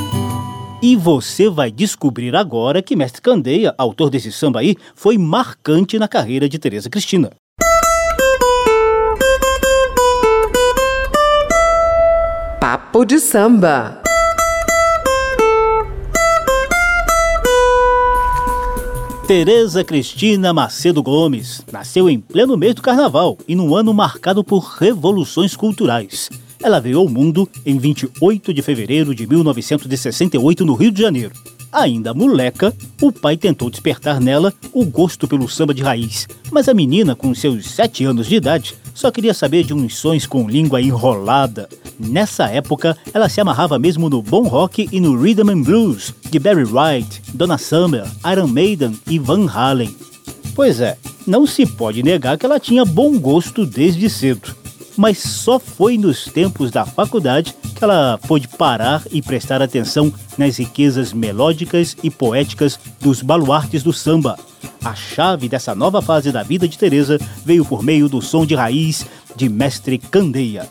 E 0.80 0.96
você 0.96 1.50
vai 1.50 1.70
descobrir 1.70 2.34
agora 2.34 2.80
que 2.80 2.96
Mestre 2.96 3.20
Candeia, 3.20 3.74
autor 3.76 4.08
desse 4.08 4.32
samba 4.32 4.60
aí, 4.60 4.74
foi 4.94 5.18
marcante 5.18 5.98
na 5.98 6.08
carreira 6.08 6.48
de 6.48 6.58
Tereza 6.58 6.88
Cristina. 6.88 7.30
Papo 12.58 13.04
de 13.04 13.20
samba. 13.20 14.00
Tereza 19.26 19.84
Cristina 19.84 20.54
Macedo 20.54 21.02
Gomes 21.02 21.62
nasceu 21.70 22.08
em 22.08 22.18
pleno 22.18 22.56
mês 22.56 22.74
do 22.74 22.80
carnaval 22.80 23.36
e 23.46 23.54
num 23.54 23.76
ano 23.76 23.92
marcado 23.92 24.42
por 24.42 24.60
revoluções 24.78 25.54
culturais. 25.54 26.30
Ela 26.62 26.80
veio 26.80 27.00
ao 27.00 27.08
mundo 27.08 27.48
em 27.66 27.76
28 27.76 28.54
de 28.54 28.62
fevereiro 28.62 29.14
de 29.14 29.26
1968 29.26 30.64
no 30.64 30.74
Rio 30.74 30.92
de 30.92 31.02
Janeiro. 31.02 31.32
Ainda 31.72 32.12
moleca, 32.12 32.72
o 33.00 33.10
pai 33.10 33.36
tentou 33.36 33.70
despertar 33.70 34.20
nela 34.20 34.52
o 34.72 34.84
gosto 34.84 35.26
pelo 35.26 35.48
samba 35.48 35.72
de 35.72 35.82
raiz, 35.82 36.28
mas 36.50 36.68
a 36.68 36.74
menina, 36.74 37.16
com 37.16 37.34
seus 37.34 37.66
7 37.70 38.04
anos 38.04 38.26
de 38.26 38.36
idade, 38.36 38.74
só 38.94 39.10
queria 39.10 39.32
saber 39.32 39.64
de 39.64 39.72
uns 39.72 39.96
sons 39.96 40.26
com 40.26 40.48
língua 40.48 40.82
enrolada. 40.82 41.68
Nessa 41.98 42.44
época, 42.44 42.96
ela 43.12 43.28
se 43.28 43.40
amarrava 43.40 43.78
mesmo 43.78 44.10
no 44.10 44.20
bom 44.22 44.42
rock 44.42 44.86
e 44.92 45.00
no 45.00 45.18
rhythm 45.18 45.48
and 45.48 45.62
blues 45.62 46.14
de 46.30 46.38
Barry 46.38 46.64
White, 46.64 47.22
Donna 47.32 47.56
Summer, 47.56 48.04
Iron 48.30 48.48
Maiden 48.48 48.94
e 49.08 49.18
Van 49.18 49.46
Halen. 49.48 49.96
Pois 50.54 50.78
é, 50.78 50.98
não 51.26 51.46
se 51.46 51.64
pode 51.64 52.02
negar 52.02 52.36
que 52.36 52.44
ela 52.44 52.60
tinha 52.60 52.84
bom 52.84 53.18
gosto 53.18 53.64
desde 53.64 54.10
cedo. 54.10 54.61
Mas 54.96 55.18
só 55.18 55.58
foi 55.58 55.96
nos 55.96 56.24
tempos 56.24 56.70
da 56.70 56.84
faculdade 56.84 57.54
que 57.74 57.82
ela 57.82 58.18
pôde 58.26 58.46
parar 58.46 59.02
e 59.10 59.22
prestar 59.22 59.62
atenção 59.62 60.12
nas 60.36 60.58
riquezas 60.58 61.12
melódicas 61.12 61.96
e 62.02 62.10
poéticas 62.10 62.78
dos 63.00 63.22
baluartes 63.22 63.82
do 63.82 63.92
samba. 63.92 64.38
A 64.84 64.94
chave 64.94 65.48
dessa 65.48 65.74
nova 65.74 66.02
fase 66.02 66.30
da 66.30 66.42
vida 66.42 66.68
de 66.68 66.78
Teresa 66.78 67.18
veio 67.44 67.64
por 67.64 67.82
meio 67.82 68.08
do 68.08 68.20
som 68.20 68.44
de 68.44 68.54
raiz 68.54 69.06
de 69.34 69.48
Mestre 69.48 69.98
Candeia. 69.98 70.68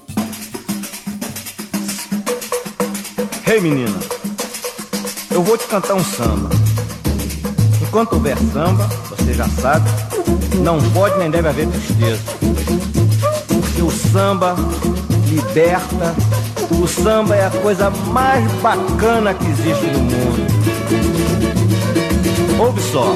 Ei 3.48 3.60
menina, 3.60 4.00
eu 5.30 5.44
vou 5.44 5.58
te 5.58 5.68
cantar 5.68 5.96
um 5.96 6.04
samba. 6.04 6.50
Enquanto 7.82 8.14
houver 8.14 8.38
samba, 8.54 8.88
você 9.10 9.34
já 9.34 9.50
sabe, 9.50 9.90
não 10.64 10.80
pode 10.92 11.18
nem 11.18 11.30
deve 11.30 11.50
haver 11.50 11.68
tristeza. 11.68 12.22
O 13.82 13.90
samba 13.90 14.56
liberta, 15.28 16.16
o 16.72 16.88
samba 16.88 17.36
é 17.36 17.46
a 17.46 17.50
coisa 17.50 17.90
mais 17.90 18.50
bacana 18.62 19.34
que 19.34 19.46
existe 19.46 19.86
no 19.88 20.00
mundo. 20.00 20.48
Ouve 22.60 22.82
só. 22.82 23.16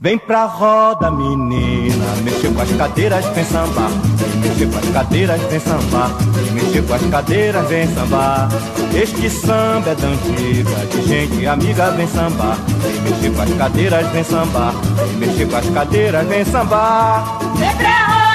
Vem 0.00 0.18
pra 0.18 0.44
roda, 0.44 1.10
menina, 1.10 2.04
mexer 2.22 2.52
com 2.54 2.62
as 2.62 2.70
cadeiras, 2.70 3.24
vem 3.34 3.44
sambar. 3.44 3.90
Mexer 4.36 4.70
com 4.70 4.78
as 4.78 4.88
cadeiras, 4.90 5.40
vem 5.50 5.58
sambar. 5.58 6.10
Mexer 6.52 6.82
com 6.86 6.94
as 6.94 7.02
cadeiras, 7.02 7.68
vem 7.68 7.94
sambar. 7.94 8.48
Este 8.94 9.28
samba 9.28 9.90
é 9.90 9.94
da 9.96 10.06
antiga, 10.06 10.86
de 10.86 11.02
gente 11.08 11.46
amiga, 11.46 11.90
vem 11.90 12.06
sambar. 12.06 12.56
Mexer 13.02 13.32
com 13.34 13.42
as 13.42 13.54
cadeiras, 13.54 14.06
vem 14.12 14.22
sambar. 14.22 14.74
Mexer 15.18 15.48
com 15.48 15.56
as 15.56 15.68
cadeiras, 15.70 16.28
vem 16.28 16.44
sambar. 16.44 17.38
Vem 17.56 17.76
pra 17.76 18.06
roda, 18.06 18.25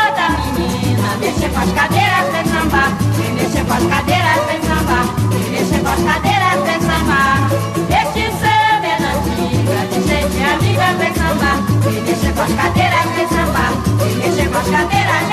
menina, 1.02 1.18
mexer 1.18 1.50
com 1.50 1.60
as 1.60 1.72
cadeiras, 1.72 2.32
vem 2.32 2.46
sambar. 2.46 2.98
Vem 3.18 3.34
mexer 3.34 3.66
com 3.66 3.74
as 3.74 3.84
cadeiras, 3.84 4.46
vem 4.46 4.62
sambar. 4.62 5.06
Vem 5.32 5.52
mexer 5.52 5.80
com 5.80 5.90
as 5.90 6.04
cadeiras, 6.04 6.64
vem 6.64 6.82
sambar. 6.82 7.38
Este 7.90 8.32
samba 8.40 8.88
é 8.88 8.98
da 9.02 9.10
antiga, 9.18 9.80
de 9.88 10.08
gente 10.08 10.44
amiga, 10.44 10.94
vem 11.00 11.14
sambar. 11.16 11.58
Vem 11.82 12.02
mexer 12.02 12.34
com 12.34 12.42
as 12.42 12.54
cadeiras, 12.54 13.06
vem 13.16 13.28
sambar. 13.28 13.72
Vem 13.98 14.16
mexer 14.16 14.50
com 14.50 14.58
as 14.58 14.70
cadeiras. 14.70 15.31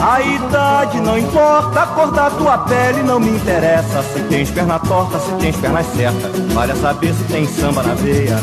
A 0.00 0.20
idade 0.22 0.98
não 1.00 1.18
importa, 1.18 1.82
a 1.82 1.86
cor 1.88 2.10
da 2.10 2.30
tua 2.30 2.56
pele 2.58 3.02
não 3.02 3.20
me 3.20 3.30
interessa. 3.30 4.02
Se 4.02 4.20
tens 4.22 4.50
perna 4.50 4.78
torta, 4.78 5.20
se 5.20 5.30
tens 5.34 5.56
pernas 5.56 5.86
certas. 5.94 6.52
Vale 6.54 6.72
a 6.72 6.76
saber 6.76 7.12
se 7.12 7.24
tem 7.24 7.46
samba 7.46 7.82
na 7.82 7.94
veia. 7.94 8.38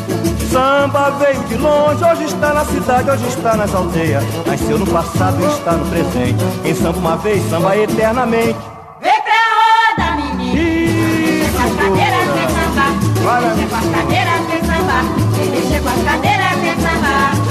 Samba 0.52 1.10
veio 1.12 1.44
de 1.46 1.58
longe, 1.58 2.04
hoje 2.04 2.26
está 2.26 2.54
na 2.54 2.64
cidade, 2.64 3.10
hoje 3.10 3.28
está 3.28 3.56
nas 3.56 3.74
aldeias. 3.74 4.24
Nasceu 4.46 4.78
no 4.78 4.86
passado 4.86 5.42
e 5.42 5.46
está 5.48 5.72
no 5.72 5.86
presente. 5.88 6.46
Quem 6.62 6.76
samba 6.76 7.00
uma 7.00 7.18
vez, 7.18 7.50
samba 7.50 7.76
eternamente. 7.76 8.60
Vem 9.02 9.22
pra 9.24 9.34
roda, 9.58 10.14
as 11.66 11.76
cadeiras, 11.76 12.28
vem 12.34 12.50
sambar. 12.50 12.94
Para. 13.24 13.48
Mexer 13.56 13.70
com 13.70 13.76
as 13.76 13.86
cadeiras, 13.86 14.42
vem 14.48 14.62
sambar. 14.62 15.04
Mexer 15.52 15.82
com 15.82 15.90
as 15.90 16.04
cadeiras, 16.04 16.60
vem 16.60 16.76
sambar. 16.76 17.47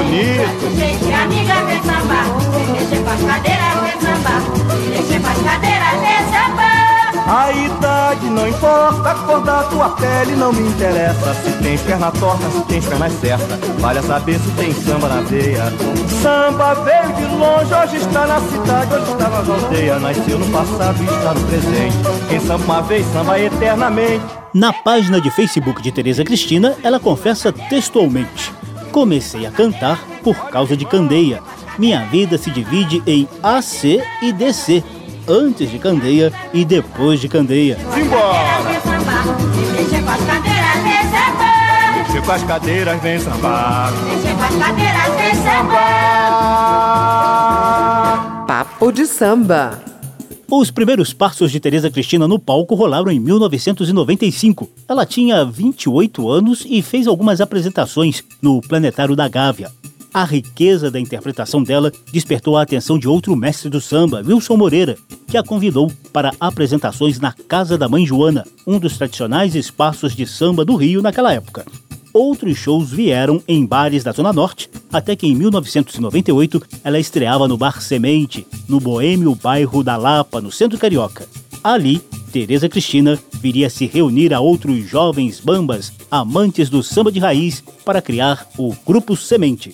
Bonito. 0.00 0.76
gente 0.78 1.12
amiga, 1.12 1.54
vem 1.66 1.82
sambar. 1.82 2.24
Vem 2.54 2.66
mexer 2.72 3.04
com 3.04 3.10
as 3.10 3.20
cadeiras, 3.20 3.80
vem 3.82 4.00
sambar. 4.00 4.40
Vem 4.40 4.88
mexer 4.88 5.20
com 5.20 5.28
as 5.28 5.38
cadeiras, 5.42 5.90
vem 6.00 6.32
sambar. 6.32 6.90
A 7.28 7.52
idade 7.52 8.26
não 8.30 8.48
importa, 8.48 9.10
a 9.10 9.14
cor 9.14 9.42
da 9.42 9.62
tua 9.64 9.90
pele 9.90 10.36
não 10.36 10.54
me 10.54 10.66
interessa. 10.68 11.34
Se 11.34 11.52
tens 11.62 11.82
perna 11.82 12.10
torta, 12.12 12.50
se 12.50 12.62
tens 12.62 12.86
pernas 12.86 13.12
certas. 13.20 13.58
Vale 13.78 13.98
a 13.98 14.02
saber 14.02 14.40
se 14.40 14.50
tem 14.52 14.72
samba 14.72 15.06
na 15.06 15.20
veia. 15.20 15.64
Samba 16.22 16.74
veio 16.76 17.12
de 17.16 17.36
longe, 17.36 17.74
hoje 17.74 17.96
está 17.98 18.26
na 18.26 18.40
cidade, 18.40 18.94
hoje 18.94 19.12
está 19.12 19.28
nas 19.28 19.48
aldeias. 19.50 20.00
Nasceu 20.00 20.38
no 20.38 20.46
passado 20.46 20.96
e 20.98 21.04
está 21.04 21.34
no 21.34 21.46
presente. 21.46 21.96
Quem 22.30 22.40
samba 22.40 22.64
uma 22.64 22.80
vez, 22.80 23.06
samba 23.12 23.38
eternamente. 23.38 24.24
Na 24.54 24.72
página 24.72 25.20
de 25.20 25.30
Facebook 25.30 25.82
de 25.82 25.92
Tereza 25.92 26.24
Cristina, 26.24 26.74
ela 26.82 26.98
confessa 26.98 27.52
textualmente: 27.52 28.50
Comecei 28.92 29.46
a 29.46 29.50
cantar 29.50 30.04
por 30.22 30.36
causa 30.50 30.76
de 30.76 30.84
Candeia. 30.84 31.40
Minha 31.78 32.04
vida 32.06 32.36
se 32.36 32.50
divide 32.50 33.02
em 33.06 33.28
AC 33.42 34.02
e 34.20 34.32
DC, 34.32 34.82
antes 35.28 35.70
de 35.70 35.78
Candeia 35.78 36.32
e 36.52 36.64
depois 36.64 37.20
de 37.20 37.28
Candeia. 37.28 37.78
Simbora! 37.94 38.60
Mexer 41.96 42.22
com 42.22 42.32
as 42.32 42.42
cadeiras, 42.42 43.00
vem 43.00 43.20
sambar. 43.20 43.92
Mexer 44.02 44.34
com 44.34 44.42
as 44.42 44.56
cadeiras, 44.56 45.14
vem 45.14 45.34
sambar. 45.34 45.90
Papo 48.46 48.90
de 48.92 49.06
samba. 49.06 49.89
Os 50.52 50.68
primeiros 50.68 51.12
passos 51.12 51.52
de 51.52 51.60
Tereza 51.60 51.88
Cristina 51.88 52.26
no 52.26 52.36
palco 52.36 52.74
rolaram 52.74 53.08
em 53.08 53.20
1995. 53.20 54.68
Ela 54.88 55.06
tinha 55.06 55.44
28 55.44 56.28
anos 56.28 56.66
e 56.68 56.82
fez 56.82 57.06
algumas 57.06 57.40
apresentações 57.40 58.24
no 58.42 58.60
Planetário 58.60 59.14
da 59.14 59.28
Gávea. 59.28 59.70
A 60.12 60.24
riqueza 60.24 60.90
da 60.90 60.98
interpretação 60.98 61.62
dela 61.62 61.92
despertou 62.12 62.56
a 62.56 62.62
atenção 62.62 62.98
de 62.98 63.06
outro 63.06 63.36
mestre 63.36 63.70
do 63.70 63.80
samba, 63.80 64.24
Wilson 64.26 64.56
Moreira, 64.56 64.98
que 65.28 65.36
a 65.36 65.42
convidou 65.42 65.90
para 66.12 66.32
apresentações 66.40 67.20
na 67.20 67.32
Casa 67.32 67.78
da 67.78 67.88
Mãe 67.88 68.04
Joana, 68.04 68.44
um 68.66 68.80
dos 68.80 68.98
tradicionais 68.98 69.54
espaços 69.54 70.16
de 70.16 70.26
samba 70.26 70.64
do 70.64 70.74
Rio 70.74 71.00
naquela 71.00 71.32
época. 71.32 71.64
Outros 72.12 72.58
shows 72.58 72.90
vieram 72.90 73.40
em 73.46 73.64
bares 73.64 74.02
da 74.02 74.10
Zona 74.10 74.32
Norte, 74.32 74.68
até 74.92 75.14
que 75.14 75.26
em 75.26 75.34
1998 75.34 76.60
ela 76.82 76.98
estreava 76.98 77.46
no 77.46 77.56
Bar 77.56 77.80
Semente, 77.80 78.46
no 78.68 78.80
boêmio 78.80 79.34
bairro 79.34 79.84
da 79.84 79.96
Lapa, 79.96 80.40
no 80.40 80.50
centro 80.50 80.76
carioca. 80.76 81.28
Ali, 81.62 82.00
Tereza 82.32 82.68
Cristina 82.68 83.18
viria 83.40 83.70
se 83.70 83.86
reunir 83.86 84.32
a 84.34 84.40
outros 84.40 84.88
jovens 84.88 85.40
bambas, 85.40 85.92
amantes 86.10 86.68
do 86.68 86.82
samba 86.82 87.12
de 87.12 87.20
raiz, 87.20 87.62
para 87.84 88.02
criar 88.02 88.46
o 88.58 88.74
Grupo 88.86 89.16
Semente. 89.16 89.72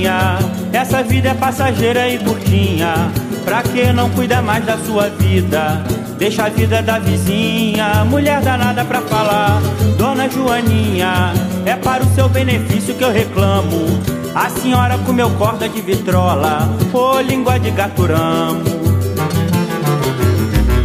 Joaninha, 0.00 0.38
essa 0.72 1.02
vida 1.02 1.28
é 1.30 1.34
passageira 1.34 2.08
e 2.08 2.18
curtinha. 2.18 3.12
Pra 3.44 3.62
que 3.62 3.92
não 3.92 4.08
cuida 4.10 4.40
mais 4.40 4.64
da 4.64 4.78
sua 4.78 5.08
vida? 5.10 5.82
Deixa 6.18 6.44
a 6.44 6.48
vida 6.48 6.82
da 6.82 6.98
vizinha, 6.98 8.04
mulher 8.06 8.40
danada 8.40 8.84
pra 8.84 9.02
falar. 9.02 9.60
Dona 9.98 10.28
Joaninha, 10.28 11.32
é 11.66 11.76
para 11.76 12.02
o 12.02 12.14
seu 12.14 12.28
benefício 12.28 12.94
que 12.94 13.04
eu 13.04 13.12
reclamo. 13.12 14.00
A 14.34 14.48
senhora 14.48 14.96
comeu 14.98 15.28
corda 15.30 15.68
de 15.68 15.80
vitrola, 15.82 16.68
ou 16.92 17.20
língua 17.20 17.58
de 17.58 17.70
gaturamo. 17.70 18.62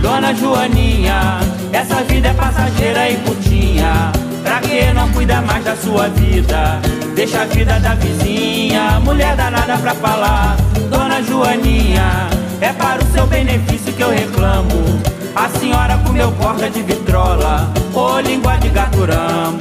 Dona 0.01 0.33
Joaninha, 0.33 1.39
essa 1.71 2.03
vida 2.03 2.29
é 2.29 2.33
passageira 2.33 3.09
e 3.09 3.15
curtinha. 3.17 4.24
Pra 4.45 4.61
que 4.61 4.93
não 4.93 5.09
cuida 5.11 5.41
mais 5.41 5.65
da 5.65 5.75
sua 5.75 6.07
vida? 6.09 6.79
Deixa 7.15 7.41
a 7.41 7.45
vida 7.45 7.79
da 7.79 7.95
vizinha, 7.95 8.99
mulher 8.99 9.35
danada 9.35 9.75
pra 9.77 9.95
falar. 9.95 10.55
Dona 10.91 11.23
Joaninha, 11.23 12.29
é 12.61 12.71
para 12.71 13.03
o 13.03 13.11
seu 13.11 13.25
benefício 13.25 13.91
que 13.91 14.03
eu 14.03 14.11
reclamo. 14.11 15.01
A 15.35 15.49
senhora 15.49 15.97
comeu 16.05 16.31
corda 16.33 16.69
de 16.69 16.83
vitrola, 16.83 17.73
ou 17.93 18.19
língua 18.19 18.55
de 18.57 18.69
gaturamo. 18.69 19.57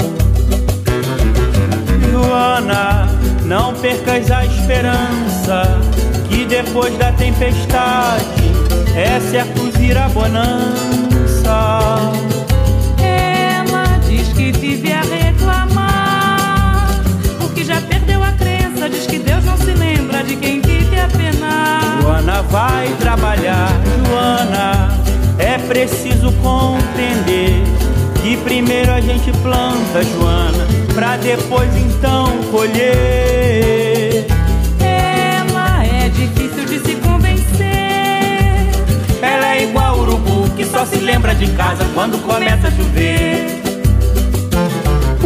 Joana, 2.11 3.09
não 3.45 3.73
percas 3.73 4.31
a 4.31 4.45
esperança, 4.45 5.81
que 6.29 6.45
depois 6.45 6.97
da 6.99 7.11
tempestade 7.13 8.53
é 8.95 9.19
certo 9.31 9.63
vir 9.79 9.97
a 9.97 10.09
bonança. 10.11 11.04
Deus 19.25 19.45
não 19.45 19.57
se 19.57 19.73
lembra 19.73 20.23
de 20.23 20.37
quem 20.37 20.61
vive 20.61 20.99
a 20.99 21.09
penar. 21.09 22.03
Joana 22.03 22.43
vai 22.43 22.89
trabalhar, 23.01 23.71
Joana, 24.07 24.89
é 25.39 25.59
preciso 25.59 26.31
compreender 26.43 27.63
que 28.23 28.37
primeiro 28.39 28.93
a 28.93 29.01
gente 29.01 29.33
planta, 29.43 30.03
Joana, 30.03 30.67
pra 30.95 31.17
depois 31.17 31.75
então 31.77 32.31
colher. 32.51 34.27
Ela 34.81 35.85
é 35.85 36.09
difícil 36.09 36.65
de 36.67 36.79
se 36.81 36.95
convencer. 36.97 37.69
Ela 39.23 39.57
é 39.57 39.65
igual 39.65 39.99
urubu 39.99 40.49
que 40.57 40.65
só 40.65 40.85
se 40.85 40.97
lembra 40.97 41.35
de 41.35 41.49
casa 41.53 41.85
quando 41.95 42.19
começa 42.25 42.69
a 42.69 42.71
chover. 42.71 43.64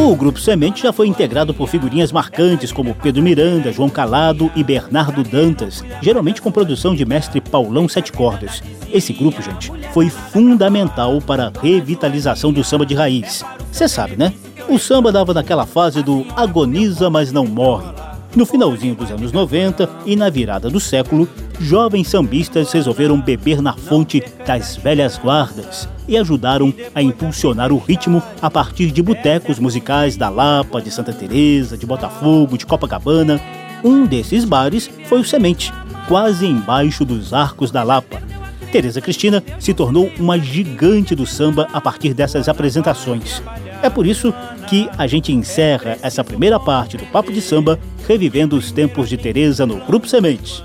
O 0.08 0.16
Grupo 0.16 0.40
Semente 0.40 0.84
já 0.84 0.90
foi 0.90 1.06
integrado 1.06 1.52
por 1.52 1.68
figurinhas 1.68 2.10
marcantes 2.10 2.72
como 2.72 2.94
Pedro 2.94 3.22
Miranda, 3.22 3.70
João 3.70 3.90
Calado 3.90 4.50
e 4.56 4.64
Bernardo 4.64 5.22
Dantas, 5.22 5.84
geralmente 6.00 6.40
com 6.40 6.50
produção 6.50 6.94
de 6.94 7.04
mestre 7.04 7.42
Paulão 7.42 7.86
Sete 7.86 8.10
Cordas. 8.10 8.62
Esse 8.90 9.12
grupo, 9.12 9.42
gente, 9.42 9.70
foi 9.92 10.08
fundamental 10.08 11.20
para 11.20 11.48
a 11.48 11.60
revitalização 11.60 12.50
do 12.50 12.64
samba 12.64 12.86
de 12.86 12.94
raiz. 12.94 13.44
Você 13.70 13.86
sabe, 13.86 14.16
né? 14.16 14.32
O 14.66 14.78
samba 14.78 15.12
dava 15.12 15.34
naquela 15.34 15.66
fase 15.66 16.02
do 16.02 16.24
agoniza, 16.34 17.10
mas 17.10 17.30
não 17.30 17.44
morre. 17.44 18.07
No 18.38 18.46
finalzinho 18.46 18.94
dos 18.94 19.10
anos 19.10 19.32
90 19.32 19.90
e 20.06 20.14
na 20.14 20.30
virada 20.30 20.70
do 20.70 20.78
século, 20.78 21.28
jovens 21.58 22.06
sambistas 22.06 22.70
resolveram 22.70 23.20
beber 23.20 23.60
na 23.60 23.72
fonte 23.72 24.22
das 24.46 24.76
velhas 24.76 25.18
guardas 25.18 25.88
e 26.06 26.16
ajudaram 26.16 26.72
a 26.94 27.02
impulsionar 27.02 27.72
o 27.72 27.78
ritmo 27.78 28.22
a 28.40 28.48
partir 28.48 28.92
de 28.92 29.02
botecos 29.02 29.58
musicais 29.58 30.16
da 30.16 30.28
Lapa, 30.28 30.80
de 30.80 30.88
Santa 30.88 31.12
Teresa, 31.12 31.76
de 31.76 31.84
Botafogo, 31.84 32.56
de 32.56 32.64
Copacabana. 32.64 33.40
Um 33.82 34.06
desses 34.06 34.44
bares 34.44 34.88
foi 35.06 35.18
o 35.18 35.24
Semente, 35.24 35.72
quase 36.06 36.46
embaixo 36.46 37.04
dos 37.04 37.34
arcos 37.34 37.72
da 37.72 37.82
Lapa. 37.82 38.22
Tereza 38.70 39.00
Cristina 39.00 39.42
se 39.58 39.74
tornou 39.74 40.12
uma 40.16 40.38
gigante 40.38 41.12
do 41.12 41.26
samba 41.26 41.66
a 41.72 41.80
partir 41.80 42.14
dessas 42.14 42.48
apresentações. 42.48 43.42
É 43.82 43.88
por 43.88 44.06
isso 44.06 44.34
que 44.68 44.88
a 44.98 45.06
gente 45.06 45.32
encerra 45.32 45.96
essa 46.02 46.24
primeira 46.24 46.58
parte 46.58 46.96
do 46.96 47.06
Papo 47.06 47.32
de 47.32 47.40
Samba 47.40 47.78
revivendo 48.06 48.56
os 48.56 48.72
tempos 48.72 49.08
de 49.08 49.16
Tereza 49.16 49.64
no 49.64 49.84
Grupo 49.86 50.06
Semente. 50.06 50.64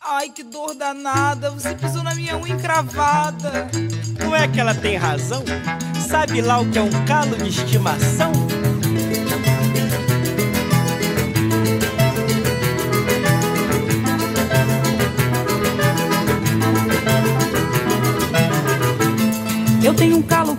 Ai, 0.00 0.30
que 0.30 0.42
dor 0.42 0.74
danada, 0.74 1.50
você 1.50 1.74
pisou 1.74 2.02
na 2.02 2.14
minha 2.14 2.36
unha 2.38 2.54
encravada. 2.54 3.68
Não 4.20 4.34
é 4.34 4.46
que 4.46 4.60
ela 4.60 4.74
tem 4.74 4.96
razão? 4.96 5.42
Sabe 6.08 6.40
lá 6.40 6.60
o 6.60 6.70
que 6.70 6.78
é 6.78 6.82
um 6.82 7.04
calo 7.04 7.36
de 7.36 7.48
estimação? 7.48 8.32
Eu 19.84 19.94
tenho 19.94 20.16
um 20.16 20.22
calo 20.22 20.55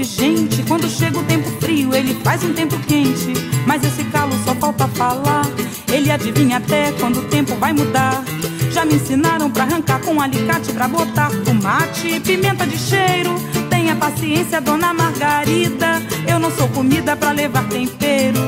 gente. 0.00 0.62
Quando 0.62 0.88
chega 0.88 1.18
o 1.18 1.24
tempo 1.24 1.50
frio, 1.60 1.94
ele 1.94 2.14
faz 2.22 2.42
um 2.42 2.54
tempo 2.54 2.78
quente. 2.86 3.32
Mas 3.66 3.84
esse 3.84 4.04
calo 4.04 4.32
só 4.44 4.54
falta 4.54 4.88
falar. 4.88 5.46
Ele 5.92 6.10
adivinha 6.10 6.56
até 6.56 6.92
quando 6.92 7.18
o 7.18 7.24
tempo 7.24 7.54
vai 7.56 7.72
mudar. 7.72 8.24
Já 8.70 8.84
me 8.84 8.94
ensinaram 8.94 9.50
pra 9.50 9.64
arrancar 9.64 10.00
com 10.00 10.18
alicate, 10.20 10.72
pra 10.72 10.88
botar 10.88 11.30
tomate, 11.44 12.20
pimenta 12.20 12.66
de 12.66 12.78
cheiro. 12.78 13.34
Tenha 13.68 13.94
paciência, 13.94 14.60
dona 14.60 14.94
Margarida. 14.94 16.02
Eu 16.26 16.38
não 16.38 16.50
sou 16.50 16.68
comida 16.68 17.14
pra 17.14 17.32
levar 17.32 17.68
tempero. 17.68 18.40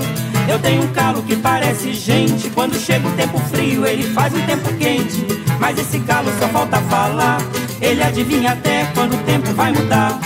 Eu 0.49 0.59
tenho 0.59 0.83
um 0.83 0.93
calo 0.93 1.23
que 1.23 1.37
parece 1.37 1.93
gente. 1.95 2.51
Quando 2.51 2.75
chega 2.79 3.07
o 3.09 3.13
tempo 3.13 3.39
frio, 3.51 3.87
ele 3.87 4.05
faz 4.13 4.35
um 4.35 4.41
tempo 4.43 4.73
quente. 4.75 5.27
Mas 5.59 5.79
esse 5.79 5.99
calo 6.01 6.31
só 6.39 6.49
falta 6.49 6.81
falar. 6.83 7.39
Ele 7.81 8.03
adivinha 8.03 8.53
até 8.53 8.85
quando 8.95 9.15
o 9.15 9.23
tempo 9.25 9.53
vai 9.55 9.73
mudar. 9.73 10.19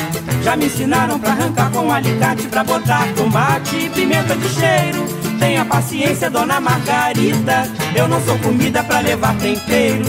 Já 0.43 0.57
me 0.57 0.67
ensinaram 0.67 1.19
pra 1.19 1.31
arrancar 1.31 1.71
com 1.71 1.91
alicate, 1.91 2.47
pra 2.49 2.65
botar 2.65 3.07
tomate 3.17 3.77
e 3.77 3.91
pimenta 3.91 4.35
de 4.35 4.49
cheiro. 4.49 5.07
Tenha 5.39 5.65
paciência, 5.65 6.31
dona 6.31 6.61
Margarida. 6.61 7.71
Eu 7.95 8.09
não 8.09 8.21
sou 8.25 8.39
comida 8.39 8.83
pra 8.83 9.01
levar 9.01 9.37
tempero. 9.37 10.05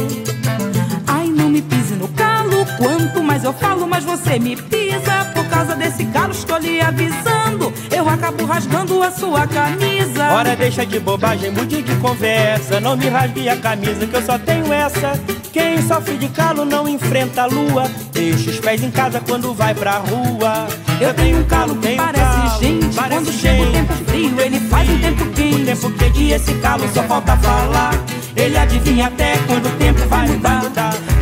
Ai, 1.08 1.28
não 1.28 1.50
me 1.50 1.62
pise 1.62 1.96
no 1.96 2.08
calo. 2.10 2.66
Quanto 2.78 3.22
mais 3.24 3.44
eu 3.44 3.54
falo, 3.54 3.88
mais 3.88 4.04
você 4.04 4.40
me 4.40 4.56
pisa. 4.56 5.19
Por 5.60 5.66
causa 5.66 5.76
desse 5.76 6.06
calo, 6.06 6.32
estou 6.32 6.58
lhe 6.58 6.80
avisando. 6.80 7.74
Eu 7.92 8.08
acabo 8.08 8.46
rasgando 8.46 9.04
a 9.04 9.12
sua 9.12 9.46
camisa. 9.46 10.32
Ora, 10.32 10.56
deixa 10.56 10.86
de 10.86 11.02
bobagem, 11.02 11.52
mude 11.52 11.82
de 11.82 11.94
conversa. 11.98 12.80
Não 12.80 12.96
me 12.96 13.10
rasgue 13.10 13.50
a 13.50 13.58
camisa, 13.58 14.08
que 14.08 14.14
eu 14.16 14.22
só 14.22 14.40
tenho 14.40 14.72
essa. 14.72 15.20
Quem 15.52 15.82
sofre 15.82 16.16
de 16.16 16.30
calo 16.30 16.64
não 16.64 16.88
enfrenta 16.88 17.42
a 17.42 17.46
lua. 17.46 17.92
Deixa 18.14 18.52
os 18.52 18.60
pés 18.62 18.82
em 18.82 18.90
casa 18.90 19.20
quando 19.20 19.54
vai 19.54 19.76
pra 19.76 19.98
rua. 19.98 20.66
Eu 21.02 21.14
tenho 21.14 21.40
um 21.40 21.44
calo 21.44 21.76
que 21.76 21.94
parece 21.94 22.24
calo, 22.24 22.60
gente. 22.62 22.96
parece 22.96 23.16
Quando 23.16 23.32
chega 23.34 23.62
o 23.62 23.66
gente. 23.66 23.74
tempo 23.74 23.94
frio, 24.06 24.40
ele 24.40 24.60
faz 24.62 24.90
um 24.90 24.98
tempo 25.00 25.24
O 25.26 25.30
quente. 25.34 25.66
tempo 25.66 25.92
quente 25.92 26.24
e 26.24 26.32
esse 26.32 26.54
calo 26.54 26.88
só 26.94 27.04
falta 27.04 27.36
falar. 27.36 27.96
Ele 28.34 28.58
adivinha 28.58 29.08
até 29.08 29.36
quando 29.46 29.66
o 29.66 29.72
tempo 29.72 30.08
vai 30.08 30.26
mudar. 30.26 30.62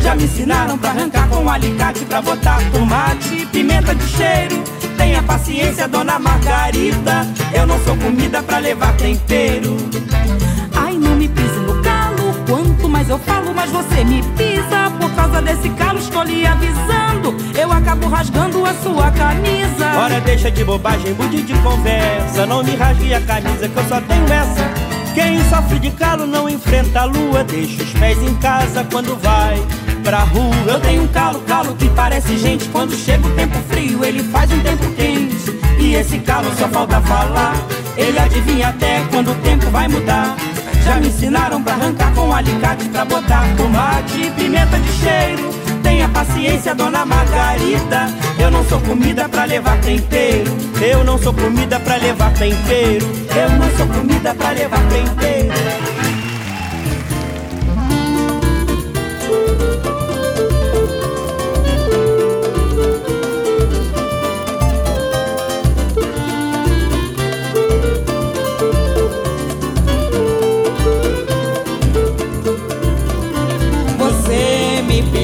Já 0.00 0.14
me 0.14 0.24
ensinaram 0.24 0.78
pra 0.78 0.90
arrancar 0.90 1.28
com 1.28 1.48
alicate, 1.48 2.04
pra 2.04 2.22
botar 2.22 2.58
tomate, 2.72 3.46
pimenta 3.52 3.94
de 3.94 4.06
cheiro. 4.08 4.62
Tenha 4.96 5.22
paciência, 5.22 5.88
dona 5.88 6.18
Margarida. 6.18 7.26
Eu 7.52 7.66
não 7.66 7.78
sou 7.84 7.96
comida 7.96 8.42
pra 8.42 8.58
levar 8.58 8.96
tempero. 8.96 9.76
Ai, 10.74 10.94
não 10.94 11.16
me 11.16 11.28
pise 11.28 11.58
no 11.60 11.82
calo. 11.82 12.34
Quanto 12.46 12.88
mais 12.88 13.08
eu 13.08 13.18
falo, 13.18 13.54
mais 13.54 13.70
você 13.70 14.04
me 14.04 14.22
pisa. 14.36 14.90
Por 14.98 15.10
causa 15.14 15.42
desse 15.42 15.68
calo, 15.70 15.98
estou 15.98 16.22
lhe 16.22 16.46
avisando. 16.46 17.36
Eu 17.58 17.72
acabo 17.72 18.08
rasgando 18.08 18.64
a 18.64 18.74
sua 18.74 19.10
camisa. 19.10 19.86
Ora, 19.98 20.20
deixa 20.20 20.50
de 20.50 20.64
bobagem, 20.64 21.14
mude 21.14 21.42
de 21.42 21.54
conversa. 21.58 22.46
Não 22.46 22.62
me 22.62 22.76
rasgue 22.76 23.14
a 23.14 23.20
camisa, 23.20 23.68
que 23.68 23.76
eu 23.76 23.84
só 23.84 24.00
tenho 24.00 24.32
essa. 24.32 24.88
Quem 25.14 25.42
sofre 25.48 25.78
de 25.80 25.90
calo 25.90 26.26
não 26.26 26.48
enfrenta 26.48 27.00
a 27.00 27.04
lua. 27.04 27.44
Deixa 27.44 27.82
os 27.82 27.92
pés 27.94 28.22
em 28.22 28.34
casa 28.36 28.86
quando 28.90 29.16
vai 29.20 29.60
pra 30.08 30.20
rua. 30.20 30.54
Eu 30.66 30.80
tenho 30.80 31.02
um 31.02 31.08
calo, 31.08 31.40
calo 31.40 31.74
que 31.76 31.86
parece 31.90 32.38
gente. 32.38 32.66
Quando 32.70 32.94
chega 32.94 33.26
o 33.26 33.30
tempo 33.32 33.58
frio, 33.68 34.02
ele 34.02 34.22
faz 34.24 34.50
um 34.50 34.60
tempo 34.60 34.90
quente. 34.92 35.60
E 35.78 35.94
esse 35.96 36.18
calo 36.20 36.50
só 36.58 36.66
falta 36.68 36.98
falar. 37.02 37.54
Ele 37.94 38.18
adivinha 38.18 38.68
até 38.68 39.02
quando 39.10 39.32
o 39.32 39.34
tempo 39.36 39.66
vai 39.70 39.86
mudar. 39.86 40.34
Já 40.82 40.98
me 40.98 41.08
ensinaram 41.08 41.62
pra 41.62 41.74
arrancar 41.74 42.14
com 42.14 42.32
alicate, 42.32 42.88
pra 42.88 43.04
botar 43.04 43.44
tomate 43.54 44.18
e 44.18 44.30
pimenta 44.30 44.78
de 44.78 44.92
cheiro. 44.92 45.50
Tenha 45.82 46.08
paciência, 46.08 46.74
dona 46.74 47.04
Margarida. 47.04 48.08
Eu 48.38 48.50
não 48.50 48.64
sou 48.64 48.80
comida 48.80 49.28
pra 49.28 49.44
levar 49.44 49.78
tempero. 49.80 50.56
Eu 50.80 51.04
não 51.04 51.18
sou 51.18 51.34
comida 51.34 51.78
pra 51.80 51.96
levar 51.96 52.32
tempero. 52.32 53.06
Eu 53.36 53.50
não 53.58 53.76
sou 53.76 53.86
comida 53.86 54.34
pra 54.34 54.50
levar 54.52 54.80
tempero. 54.88 55.97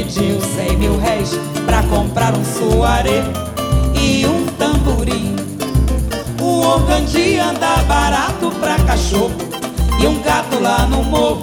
Pediu 0.04 0.38
cem 0.40 0.76
mil 0.76 0.98
réis 0.98 1.30
pra 1.64 1.82
comprar 1.84 2.34
um 2.34 2.44
suaré 2.44 3.24
e 3.94 4.26
um 4.26 4.44
tamborim. 4.58 5.34
Um 6.40 6.60
organdi 6.60 7.38
anda 7.38 7.76
barato 7.84 8.50
pra 8.60 8.76
cachorro 8.80 9.32
e 9.98 10.06
um 10.06 10.20
gato 10.20 10.60
lá 10.60 10.86
no 10.86 11.02
morro 11.04 11.40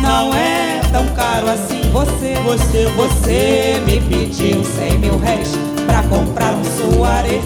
não 0.00 0.32
é 0.34 0.80
tão 0.92 1.04
caro 1.16 1.48
assim. 1.48 1.80
Você, 1.90 2.34
você, 2.44 2.86
você 2.96 3.82
me 3.84 4.00
pediu 4.00 4.62
cem 4.64 4.98
mil 4.98 5.18
réis 5.18 5.52
pra 5.86 6.02
comprar 6.04 6.52
um 6.54 6.64
suaré 6.64 7.40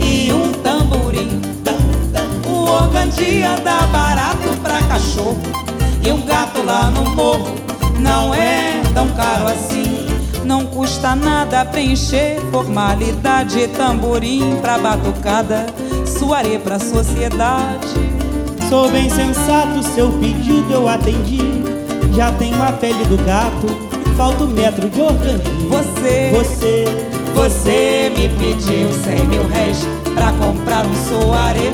e 0.00 0.32
um 0.32 0.52
tamborim. 0.62 1.40
Um 2.46 2.64
organdi 2.64 3.42
anda 3.42 3.86
barato 3.88 4.56
pra 4.62 4.82
cachorro 4.84 5.38
e 6.02 6.10
um 6.10 6.22
gato 6.22 6.62
lá 6.62 6.90
no 6.90 7.10
morro 7.10 7.54
não 7.98 8.34
é 8.34 8.81
tão 8.94 9.08
caro 9.10 9.48
assim. 9.48 10.06
Não 10.44 10.66
custa 10.66 11.14
nada 11.14 11.64
preencher 11.64 12.40
formalidade, 12.50 13.68
tamborim 13.68 14.56
pra 14.60 14.76
batucada, 14.76 15.66
suaré 16.04 16.58
pra 16.58 16.78
sociedade. 16.78 17.86
Sou 18.68 18.90
bem 18.90 19.08
sensato, 19.08 19.82
seu 19.94 20.10
pedido 20.12 20.72
eu 20.72 20.88
atendi. 20.88 21.62
Já 22.14 22.32
tenho 22.32 22.60
a 22.62 22.72
pele 22.72 23.04
do 23.04 23.16
gato, 23.24 23.66
falta 24.16 24.44
um 24.44 24.48
metro 24.48 24.88
de 24.88 25.00
organdi. 25.00 25.50
Você, 25.68 26.32
Você, 26.34 26.84
você 27.34 28.12
me 28.16 28.28
pediu 28.28 28.92
cem 29.04 29.24
mil 29.28 29.46
réis 29.46 29.78
pra 30.14 30.32
comprar 30.32 30.84
um 30.84 30.94
soaré 31.08 31.72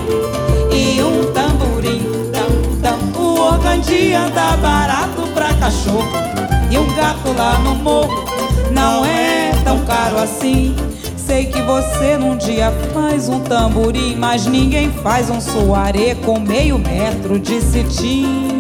e 0.73 1.03
um 1.03 1.33
tamborim. 1.33 2.03
Tam, 2.33 2.81
tam. 2.83 3.23
O 3.23 3.41
organdi 3.41 4.13
anda 4.13 4.57
barato 4.59 5.23
pra 5.35 5.55
cachorro 5.55 6.38
e 6.71 6.79
um 6.79 6.95
gato 6.95 7.33
lá 7.37 7.59
no 7.59 7.75
morro 7.77 8.25
não 8.71 9.05
é 9.05 9.53
tão 9.65 9.85
caro 9.85 10.19
assim. 10.19 10.75
Sei 11.17 11.45
que 11.47 11.61
você 11.61 12.17
num 12.17 12.37
dia 12.37 12.73
faz 12.95 13.29
um 13.29 13.41
tamborim, 13.41 14.17
mas 14.17 14.47
ninguém 14.47 14.91
faz 14.91 15.29
um 15.29 15.41
soaré 15.41 16.15
com 16.15 16.41
meio 16.41 16.79
metro 16.79 17.39
de 17.39 17.61
cetim. 17.61 18.59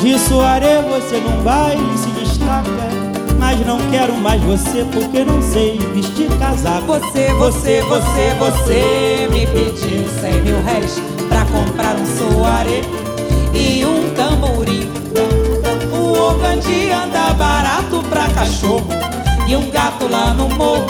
de 0.00 0.18
soaré 0.18 0.82
você 0.82 1.18
num 1.18 1.42
baile 1.42 1.82
se 1.98 2.08
destaca. 2.10 2.70
Mas 3.38 3.66
não 3.66 3.78
quero 3.90 4.14
mais 4.14 4.40
você 4.42 4.86
porque 4.92 5.24
não 5.24 5.42
sei 5.42 5.78
vestir 5.92 6.28
casaco. 6.38 6.86
Você, 6.86 7.28
você, 7.34 7.82
você, 7.82 8.34
você 8.38 9.28
me 9.30 9.46
pediu 9.46 10.08
cem 10.20 10.40
mil 10.42 10.62
réis 10.62 11.00
pra 11.28 11.44
comprar 11.46 11.96
um 11.96 12.06
soaré 12.06 12.82
e 13.52 13.84
um 13.84 14.14
tamborim. 14.14 14.61
O 16.22 16.26
organdi 16.26 16.88
anda 16.92 17.34
barato 17.34 18.00
pra 18.08 18.28
cachorro 18.28 18.86
e 19.48 19.56
um 19.56 19.68
gato 19.70 20.06
lá 20.08 20.32
no 20.32 20.48
morro 20.50 20.86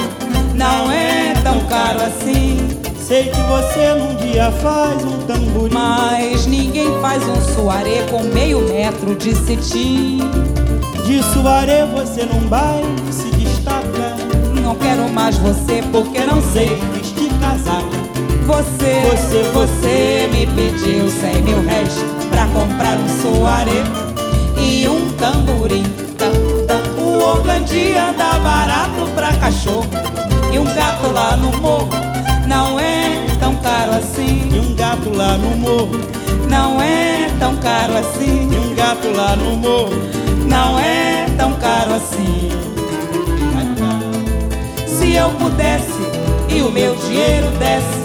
não 0.55 0.93
é 0.93 1.33
tão 1.43 1.59
caro 1.61 2.03
assim. 2.03 2.59
Sei 3.01 3.31
que 3.31 3.41
você 3.41 3.95
num 3.95 4.15
dia 4.17 4.53
faz 4.53 5.03
um 5.03 5.17
tamborim. 5.27 5.73
Mas 5.73 6.45
ninguém 6.45 7.01
faz 7.01 7.23
um 7.27 7.41
soaré 7.55 8.05
com 8.11 8.23
meio 8.25 8.61
metro 8.69 9.15
de 9.15 9.35
cetim. 9.35 10.21
De 11.07 11.23
soaré 11.33 11.87
você 11.87 12.27
num 12.27 12.47
baile 12.49 12.95
se 13.11 13.29
destaca. 13.31 14.15
Não 14.63 14.75
quero 14.75 15.09
mais 15.09 15.39
você 15.39 15.83
porque 15.91 16.21
não 16.27 16.43
sei 16.43 16.79
vestir 16.93 17.31
casaco. 17.41 17.89
Você, 18.47 19.01
Você, 19.11 19.43
você 19.55 20.29
me 20.31 20.47
pediu 20.49 21.09
cem 21.09 21.41
mil 21.41 21.63
réis 21.65 21.95
pra 22.29 22.47
comprar 22.49 22.99
um 22.99 23.09
soaré 23.23 23.83
e 24.59 24.89
um 24.89 25.02
tamborim. 25.23 25.85
Tam, 26.19 26.33
tam. 26.67 26.83
O 26.99 27.23
organdi 27.23 27.95
anda 27.95 28.39
barato 28.41 29.07
pra 29.15 29.33
cachorro 29.35 29.87
e 30.53 30.59
um 30.59 30.65
gato 30.65 31.13
lá 31.13 31.37
no 31.37 31.57
morro 31.59 31.89
não 32.49 32.79
é 32.79 33.25
tão 33.39 33.55
caro 33.57 33.93
assim. 33.93 34.51
E 34.53 34.59
um 34.59 34.75
gato 34.75 35.11
lá 35.11 35.39
no 35.39 35.57
morro. 35.57 36.01
Não 36.51 36.83
é 36.83 37.31
tão 37.39 37.57
caro 37.57 37.97
assim. 37.97 38.51
E 38.53 38.59
um 38.59 38.75
gato 38.75 39.09
lá 39.17 39.37
no 39.37 39.57
morro. 39.57 39.95
Não 40.47 40.79
é 40.79 41.27
tão 41.39 41.53
caro 41.55 41.95
assim. 41.95 42.51
Se 44.87 45.15
eu 45.15 45.31
pudesse 45.31 46.03
e 46.49 46.63
o 46.63 46.71
meu 46.71 46.95
dinheiro 46.97 47.49
desse, 47.59 48.03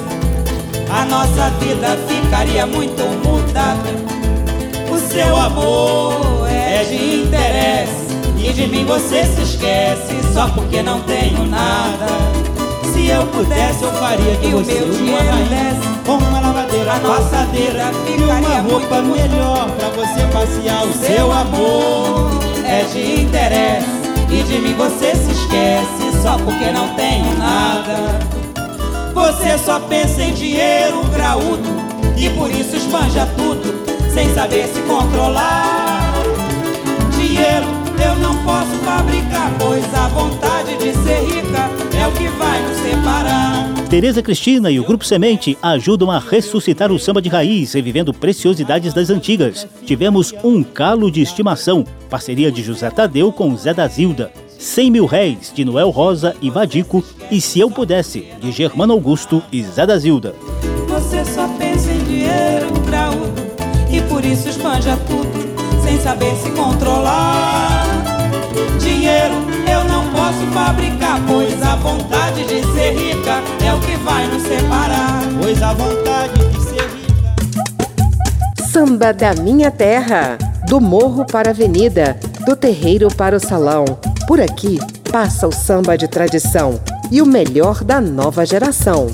a 0.90 1.06
nossa 1.06 1.50
vida 1.60 1.98
ficaria 2.08 2.66
muito 2.66 3.04
mudada. 3.24 3.90
O 4.90 4.98
seu 4.98 5.36
amor 5.36 6.37
é 6.78 6.84
de 6.84 7.22
interesse 7.24 8.08
e 8.38 8.54
de 8.54 8.68
mim 8.68 8.86
você 8.86 9.26
se 9.26 9.42
esquece 9.42 10.16
só 10.32 10.48
porque 10.50 10.84
não 10.84 11.02
tenho 11.02 11.44
nada. 11.48 12.06
Se 12.94 13.08
eu 13.08 13.26
pudesse, 13.28 13.84
eu 13.84 13.92
faria 13.94 14.36
de 14.36 14.48
E 14.48 14.54
o 14.54 14.60
você 14.60 14.74
meu 14.74 14.86
uma 14.86 15.18
rainha 15.18 15.76
com 16.06 16.18
uma 16.18 16.40
lavadeira, 16.40 16.94
A 16.94 17.00
passadeira 17.00 17.92
e 18.08 18.22
uma 18.22 18.60
roupa 18.62 19.02
melhor 19.02 19.70
pra 19.72 19.90
você 19.90 20.22
passear. 20.32 20.86
O 20.86 20.94
Seu 20.94 21.32
amor 21.32 22.30
é 22.64 22.84
de 22.94 23.22
interesse 23.22 23.88
e 24.30 24.44
de 24.44 24.60
mim 24.60 24.76
você 24.76 25.16
se 25.16 25.32
esquece 25.32 26.22
só 26.22 26.38
porque 26.38 26.72
não 26.72 26.90
tenho 26.90 27.38
nada. 27.40 28.20
Você 29.16 29.58
só 29.58 29.80
pensa 29.80 30.22
em 30.22 30.34
dinheiro 30.34 31.04
graúdo 31.06 31.70
e 32.16 32.30
por 32.30 32.52
isso 32.52 32.76
espanja 32.76 33.28
tudo 33.36 33.74
sem 34.14 34.32
saber 34.36 34.68
se 34.68 34.80
controlar. 34.82 35.87
Dinheiro 37.38 37.68
eu 38.04 38.16
não 38.16 38.36
posso 38.44 38.72
fabricar, 38.84 39.54
pois 39.60 39.86
a 39.94 40.08
vontade 40.08 40.76
de 40.78 40.92
ser 41.04 41.20
rica 41.20 41.70
é 41.96 42.08
o 42.08 42.12
que 42.14 42.28
vai 42.30 42.60
nos 42.64 42.78
separar. 42.78 43.68
Tereza 43.92 44.24
Cristina 44.24 44.72
e 44.72 44.80
o 44.80 44.84
Grupo 44.84 45.06
Semente 45.06 45.56
ajudam 45.62 46.10
a 46.10 46.18
ressuscitar 46.18 46.92
o 46.92 46.98
samba 46.98 47.22
de 47.22 47.30
raiz, 47.30 47.74
revivendo 47.74 48.12
preciosidades 48.12 48.92
das 48.92 49.12
antigas. 49.12 49.68
Tivemos 49.86 50.34
Um 50.44 50.64
Calo 50.64 51.12
de 51.12 51.22
Estimação, 51.22 51.86
parceria 52.10 52.52
de 52.52 52.64
José 52.64 52.90
Tadeu 52.90 53.32
com 53.32 53.56
Zé 53.56 53.72
da 53.72 53.88
Zilda. 53.88 54.32
100 54.58 54.90
mil 54.90 55.06
réis, 55.06 55.52
de 55.54 55.64
Noel 55.64 55.92
Rosa 55.92 56.36
e 56.42 56.50
Vadico. 56.50 57.04
E 57.30 57.40
Se 57.40 57.60
Eu 57.60 57.70
Pudesse, 57.70 58.26
de 58.42 58.52
Germano 58.52 58.94
Augusto 58.94 59.44
e 59.52 59.62
Zé 59.62 59.86
da 59.86 59.98
Zilda. 59.98 60.34
Você 60.88 61.24
só 61.24 61.48
pensa 61.50 61.92
em 61.92 62.04
dinheiro 62.04 62.72
graúdo 62.88 63.42
e 63.92 64.02
por 64.10 64.26
isso 64.26 64.50
espanja 64.50 64.98
tudo 65.08 65.37
sem 65.98 66.02
saber 66.02 66.36
se 66.36 66.50
controlar. 66.52 67.86
Dinheiro 68.80 69.36
eu 69.70 69.84
não 69.86 70.10
posso 70.12 70.46
fabricar, 70.54 71.20
pois 71.28 71.62
a 71.62 71.76
vontade 71.76 72.44
de 72.44 72.62
ser 72.74 72.92
rica 72.92 73.42
é 73.66 73.74
o 73.74 73.80
que 73.80 73.96
vai 73.98 74.28
nos 74.28 74.44
separar. 74.44 75.24
Pois 75.42 75.62
a 75.62 75.74
vontade 75.74 76.34
de 76.34 76.62
ser 76.62 76.82
rica. 76.82 78.70
Samba 78.72 79.12
da 79.14 79.34
Minha 79.34 79.72
Terra. 79.72 80.38
Do 80.68 80.82
morro 80.82 81.26
para 81.26 81.50
a 81.50 81.54
avenida, 81.54 82.20
do 82.46 82.54
terreiro 82.54 83.08
para 83.08 83.38
o 83.38 83.40
salão. 83.40 83.86
Por 84.28 84.42
aqui 84.42 84.78
passa 85.10 85.48
o 85.48 85.52
samba 85.52 85.98
de 85.98 86.10
tradição 86.10 86.78
e 87.10 87.22
o 87.22 87.26
melhor 87.26 87.86
da 87.86 88.02
nova 88.02 88.46
geração. 88.46 89.08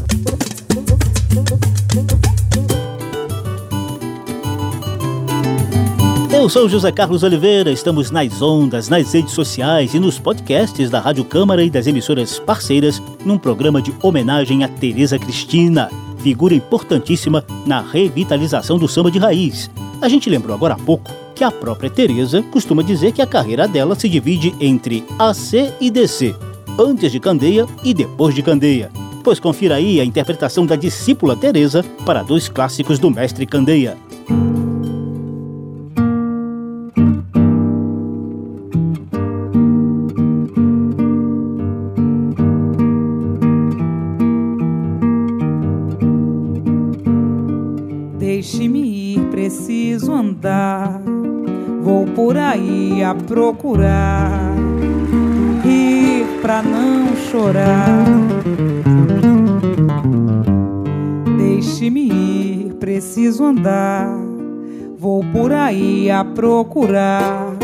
Eu 6.43 6.49
sou 6.49 6.67
José 6.67 6.91
Carlos 6.91 7.23
Oliveira, 7.23 7.71
estamos 7.71 8.11
nas 8.11 8.41
ondas, 8.41 8.89
nas 8.89 9.13
redes 9.13 9.31
sociais 9.31 9.93
e 9.93 9.99
nos 9.99 10.19
podcasts 10.19 10.89
da 10.89 10.99
Rádio 10.99 11.23
Câmara 11.23 11.63
e 11.63 11.69
das 11.69 11.87
emissoras 11.87 12.37
parceiras 12.37 13.01
num 13.23 13.37
programa 13.37 13.81
de 13.81 13.93
homenagem 14.03 14.61
a 14.61 14.67
Tereza 14.67 15.17
Cristina, 15.17 15.89
figura 16.17 16.53
importantíssima 16.53 17.45
na 17.65 17.79
revitalização 17.79 18.77
do 18.77 18.89
samba 18.89 19.09
de 19.09 19.19
raiz. 19.19 19.71
A 20.01 20.09
gente 20.09 20.29
lembrou 20.29 20.53
agora 20.53 20.73
há 20.73 20.77
pouco 20.77 21.09
que 21.33 21.45
a 21.45 21.49
própria 21.49 21.89
Tereza 21.89 22.43
costuma 22.51 22.83
dizer 22.83 23.13
que 23.13 23.21
a 23.21 23.25
carreira 23.25 23.65
dela 23.65 23.95
se 23.95 24.09
divide 24.09 24.53
entre 24.59 25.05
AC 25.17 25.73
e 25.79 25.89
DC, 25.89 26.35
antes 26.77 27.09
de 27.09 27.21
Candeia 27.21 27.65
e 27.85 27.93
depois 27.93 28.35
de 28.35 28.43
Candeia. 28.43 28.91
Pois 29.23 29.39
confira 29.39 29.75
aí 29.75 30.01
a 30.01 30.03
interpretação 30.03 30.65
da 30.65 30.75
discípula 30.75 31.37
Tereza 31.37 31.85
para 32.05 32.21
dois 32.21 32.49
clássicos 32.49 32.99
do 32.99 33.09
mestre 33.09 33.45
Candeia. 33.45 33.97
Procurar 53.33 54.53
rir 55.63 56.23
pra 56.39 56.61
não 56.61 57.15
chorar. 57.15 58.05
Deixe-me 61.35 62.11
ir, 62.11 62.73
preciso 62.75 63.45
andar. 63.45 64.07
Vou 64.99 65.25
por 65.33 65.51
aí 65.51 66.11
a 66.11 66.23
procurar 66.23 67.55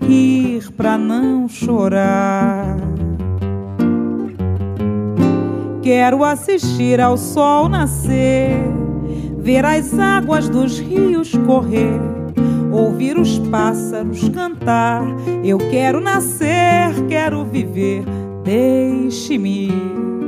rir 0.00 0.70
pra 0.76 0.96
não 0.96 1.48
chorar. 1.48 2.76
Quero 5.82 6.22
assistir 6.22 7.00
ao 7.00 7.16
sol 7.16 7.68
nascer, 7.68 8.62
ver 9.40 9.64
as 9.64 9.98
águas 9.98 10.48
dos 10.48 10.78
rios 10.78 11.32
correr, 11.44 12.00
ouvir 12.74 13.18
os 13.18 13.38
pássaros 13.38 14.28
cantar. 14.30 15.04
Eu 15.44 15.58
quero 15.58 16.00
nascer, 16.00 16.92
quero 17.08 17.44
viver. 17.44 18.04
Deixe-me, 18.42 19.70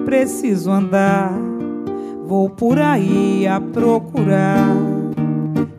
preciso 0.05 0.71
andar. 0.71 1.33
Vou 2.27 2.49
por 2.49 2.79
aí 2.79 3.47
a 3.47 3.61
procurar 3.61 4.75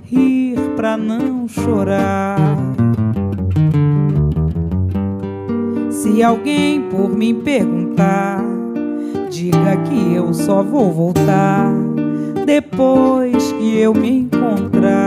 rir 0.03 0.57
pra 0.75 0.95
não 0.95 1.47
chorar. 1.47 2.37
Se 5.89 6.23
alguém 6.23 6.81
por 6.89 7.09
mim 7.09 7.35
perguntar, 7.35 8.43
diga 9.29 9.77
que 9.77 10.13
eu 10.13 10.33
só 10.33 10.63
vou 10.63 10.91
voltar 10.91 11.73
depois 12.45 13.51
que 13.53 13.77
eu 13.77 13.93
me 13.93 14.19
encontrar. 14.19 15.06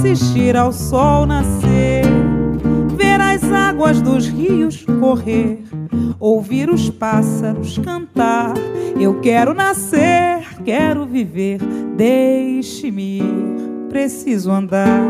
Assistir 0.00 0.56
ao 0.56 0.72
sol 0.72 1.26
nascer, 1.26 2.04
ver 2.96 3.20
as 3.20 3.44
águas 3.52 4.00
dos 4.00 4.26
rios 4.26 4.82
correr, 4.98 5.62
ouvir 6.18 6.70
os 6.70 6.88
pássaros 6.88 7.76
cantar. 7.76 8.54
Eu 8.98 9.20
quero 9.20 9.52
nascer, 9.52 10.42
quero 10.64 11.04
viver, 11.04 11.58
deixe-me 11.96 13.18
ir, 13.18 13.88
preciso 13.90 14.50
andar 14.50 15.04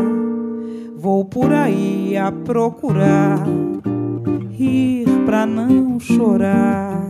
Vou 0.97 1.23
por 1.23 1.53
aí 1.53 2.17
a 2.17 2.29
procurar 2.29 3.45
rir 4.51 5.07
pra 5.25 5.45
não 5.45 5.99
chorar. 6.01 7.07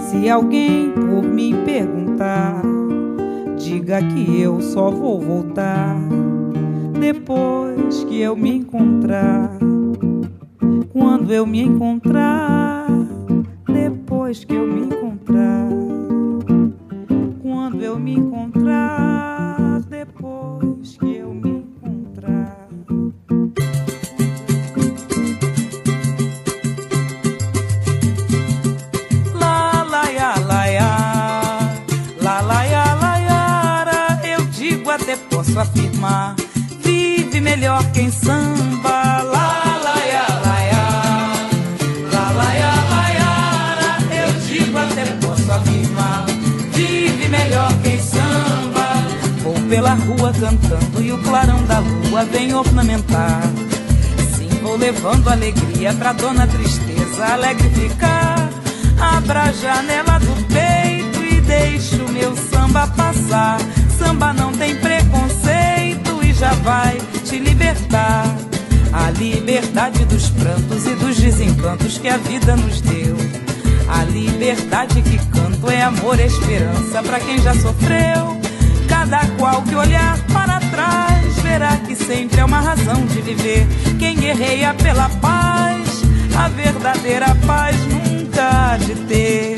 Se 0.00 0.28
alguém 0.28 0.90
por 0.90 1.22
mim 1.22 1.54
perguntar, 1.64 2.62
diga 3.64 3.98
que 4.02 4.42
eu 4.42 4.60
só 4.60 4.90
vou 4.90 5.18
voltar 5.18 5.96
depois 7.00 8.04
que 8.04 8.20
eu 8.20 8.36
me 8.36 8.56
encontrar. 8.56 9.58
Quando 10.92 11.32
eu 11.32 11.46
me 11.46 11.62
encontrar, 11.62 12.86
depois 13.66 14.44
que 14.44 14.54
eu 14.54 14.66
me 14.66 14.82
encontrar. 14.82 15.83
Posso 35.54 35.60
afirmar. 35.60 36.34
Vive 36.82 37.40
melhor 37.40 37.82
quem 37.92 38.10
samba, 38.10 39.22
lá, 39.22 39.80
lá, 39.84 39.96
ya, 40.04 40.26
lá. 40.44 40.64
Lá, 42.12 42.30
lá, 42.32 42.54
lá, 42.90 43.98
Eu 44.10 44.32
digo 44.46 44.76
até 44.76 45.04
posso 45.24 45.52
afirmar. 45.52 46.26
Vive 46.72 47.28
melhor 47.28 47.72
quem 47.82 48.00
samba. 48.00 49.04
Vou 49.42 49.54
pela 49.68 49.94
rua 49.94 50.32
cantando 50.32 51.02
e 51.02 51.12
o 51.12 51.18
clarão 51.18 51.64
da 51.64 51.78
lua 51.78 52.24
vem 52.24 52.52
ornamentar. 52.54 53.42
Sim, 54.36 54.48
vou 54.60 54.76
levando 54.76 55.28
alegria 55.28 55.94
pra 55.94 56.12
dona 56.12 56.46
tristeza 56.46 57.26
alegre 57.26 57.68
ficar. 57.70 58.50
Abra 59.00 59.42
a 59.44 59.52
janela 59.52 60.18
do 60.18 60.34
peito 60.52 61.22
e 61.22 61.40
deixe 61.40 61.96
o 61.96 62.08
meu 62.08 62.36
samba 62.36 62.86
passar. 62.88 63.58
Samba 63.98 64.32
não 64.32 64.52
tem 64.52 64.74
já 64.74 64.93
vai 66.64 66.98
te 67.24 67.38
libertar. 67.38 68.24
A 68.92 69.10
liberdade 69.10 70.04
dos 70.04 70.30
prantos 70.30 70.86
e 70.86 70.94
dos 70.94 71.16
desencantos 71.16 71.98
que 71.98 72.08
a 72.08 72.16
vida 72.16 72.56
nos 72.56 72.80
deu. 72.80 73.16
A 73.88 74.04
liberdade 74.04 75.02
que 75.02 75.18
canto 75.26 75.68
é 75.68 75.82
amor 75.82 76.18
e 76.18 76.22
esperança 76.22 77.02
para 77.02 77.20
quem 77.20 77.38
já 77.42 77.54
sofreu. 77.54 78.40
Cada 78.88 79.26
qual 79.36 79.62
que 79.62 79.74
olhar 79.74 80.16
para 80.32 80.60
trás 80.60 81.36
verá 81.42 81.76
que 81.76 81.94
sempre 81.96 82.40
é 82.40 82.44
uma 82.44 82.60
razão 82.60 83.04
de 83.06 83.20
viver. 83.20 83.66
Quem 83.98 84.16
guerreia 84.16 84.72
pela 84.74 85.08
paz, 85.20 86.02
a 86.36 86.48
verdadeira 86.48 87.36
paz 87.46 87.76
nunca 87.86 88.72
há 88.72 88.76
de 88.76 88.94
ter. 89.06 89.56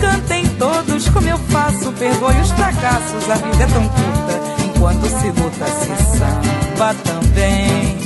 Cantem 0.00 0.46
todos 0.58 1.08
como 1.08 1.28
eu 1.28 1.38
faço, 1.38 1.92
perdoe 1.92 2.40
os 2.40 2.50
fracassos, 2.50 3.30
a 3.30 3.36
vida 3.36 3.64
é 3.64 3.66
tão 3.66 3.88
curta. 3.88 4.57
Enquanto 4.78 5.08
se 5.08 5.26
luta, 5.32 5.66
se 5.66 6.18
samba 6.18 6.94
também. 7.02 7.98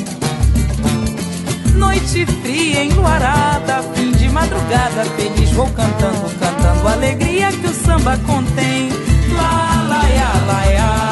Noite 1.75 2.25
fria, 2.25 2.85
enluarada, 2.85 3.83
fim 3.95 4.11
de 4.13 4.27
madrugada, 4.31 5.05
feliz 5.15 5.51
vou 5.51 5.67
cantando, 5.67 6.31
cantando 6.41 6.89
a 6.89 6.93
alegria 6.93 7.53
que 7.53 7.67
o 7.67 7.75
samba 7.75 8.17
contém. 8.27 8.89
Lá, 9.37 9.87
lá, 9.87 10.09
ya, 10.09 10.33
lá, 10.47 10.65
ya. 10.65 11.12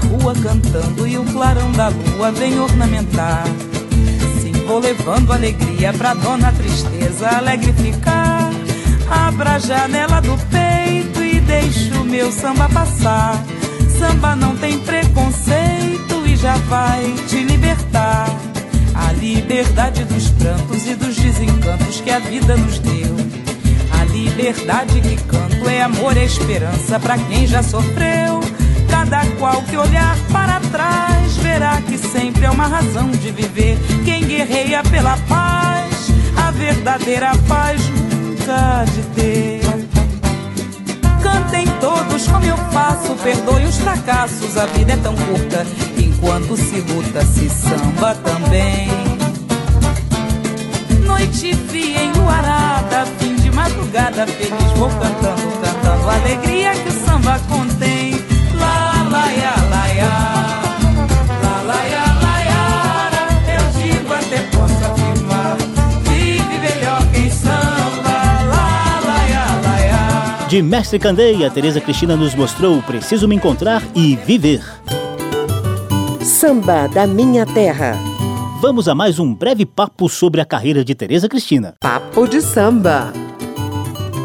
Rua 0.00 0.34
cantando 0.34 1.06
e 1.06 1.16
o 1.16 1.24
clarão 1.24 1.70
da 1.72 1.88
lua 1.88 2.32
vem 2.32 2.58
ornamentar. 2.58 3.44
Sim, 4.40 4.52
vou 4.66 4.80
levando 4.80 5.32
alegria 5.32 5.92
pra 5.92 6.14
dona 6.14 6.52
tristeza 6.52 7.28
alegre 7.28 7.72
ficar. 7.74 8.50
Abra 9.08 9.52
a 9.52 9.58
janela 9.58 10.20
do 10.20 10.36
peito 10.48 11.22
e 11.22 11.40
deixa 11.40 11.94
o 12.00 12.04
meu 12.04 12.32
samba 12.32 12.68
passar. 12.68 13.42
Samba 13.98 14.34
não 14.34 14.56
tem 14.56 14.78
preconceito 14.78 16.26
e 16.26 16.36
já 16.36 16.56
vai 16.68 17.14
te 17.28 17.42
libertar. 17.42 18.28
A 18.94 19.12
liberdade 19.12 20.04
dos 20.04 20.28
prantos 20.30 20.86
e 20.86 20.94
dos 20.94 21.16
desencantos 21.16 22.00
que 22.00 22.10
a 22.10 22.18
vida 22.18 22.56
nos 22.56 22.78
deu. 22.78 23.16
A 24.00 24.04
liberdade 24.04 25.00
que 25.00 25.16
canto 25.24 25.68
é 25.68 25.82
amor 25.82 26.16
e 26.16 26.24
esperança 26.24 26.98
para 26.98 27.18
quem 27.18 27.46
já 27.46 27.62
sofreu. 27.62 28.40
Cada 28.90 29.24
qual 29.38 29.62
que 29.62 29.76
olhar 29.76 30.16
para 30.32 30.60
trás 30.72 31.36
verá 31.38 31.80
que 31.82 31.96
sempre 31.96 32.44
é 32.44 32.50
uma 32.50 32.66
razão 32.66 33.10
de 33.10 33.30
viver. 33.30 33.78
Quem 34.04 34.24
guerreia 34.24 34.82
pela 34.82 35.16
paz, 35.28 36.10
a 36.36 36.50
verdadeira 36.50 37.32
paz 37.48 37.80
nunca 37.88 38.84
de 38.84 39.02
ter. 39.14 39.60
Cantem 41.22 41.66
todos 41.80 42.26
como 42.26 42.44
eu 42.44 42.56
faço, 42.72 43.14
perdoe 43.22 43.64
os 43.64 43.76
fracassos, 43.78 44.56
a 44.56 44.66
vida 44.66 44.92
é 44.92 44.96
tão 44.96 45.14
curta. 45.14 45.66
Enquanto 45.96 46.56
se 46.56 46.80
luta, 46.80 47.24
se 47.24 47.48
samba 47.48 48.14
também. 48.14 48.88
Noite 51.04 51.54
fria, 51.68 52.04
enluarada, 52.04 53.06
fim 53.18 53.34
de 53.36 53.50
madrugada, 53.50 54.26
feliz 54.26 54.72
vou 54.76 54.88
cantando, 54.88 55.52
cantando 55.62 56.08
a 56.08 56.14
alegria 56.14 56.72
que 56.72 56.88
o 56.88 57.04
samba 57.04 57.38
contém. 57.48 57.99
De 70.50 70.60
Mestre 70.60 70.98
Candeia, 70.98 71.48
Tereza 71.48 71.80
Cristina 71.80 72.16
nos 72.16 72.34
mostrou 72.34 72.82
Preciso 72.82 73.28
Me 73.28 73.36
Encontrar 73.36 73.84
e 73.94 74.16
Viver. 74.16 74.60
Samba 76.20 76.88
da 76.88 77.06
Minha 77.06 77.46
Terra. 77.46 77.96
Vamos 78.60 78.88
a 78.88 78.94
mais 78.94 79.20
um 79.20 79.32
breve 79.32 79.64
papo 79.64 80.08
sobre 80.08 80.40
a 80.40 80.44
carreira 80.44 80.84
de 80.84 80.92
Tereza 80.92 81.28
Cristina. 81.28 81.76
Papo 81.80 82.26
de 82.26 82.42
samba. 82.42 83.12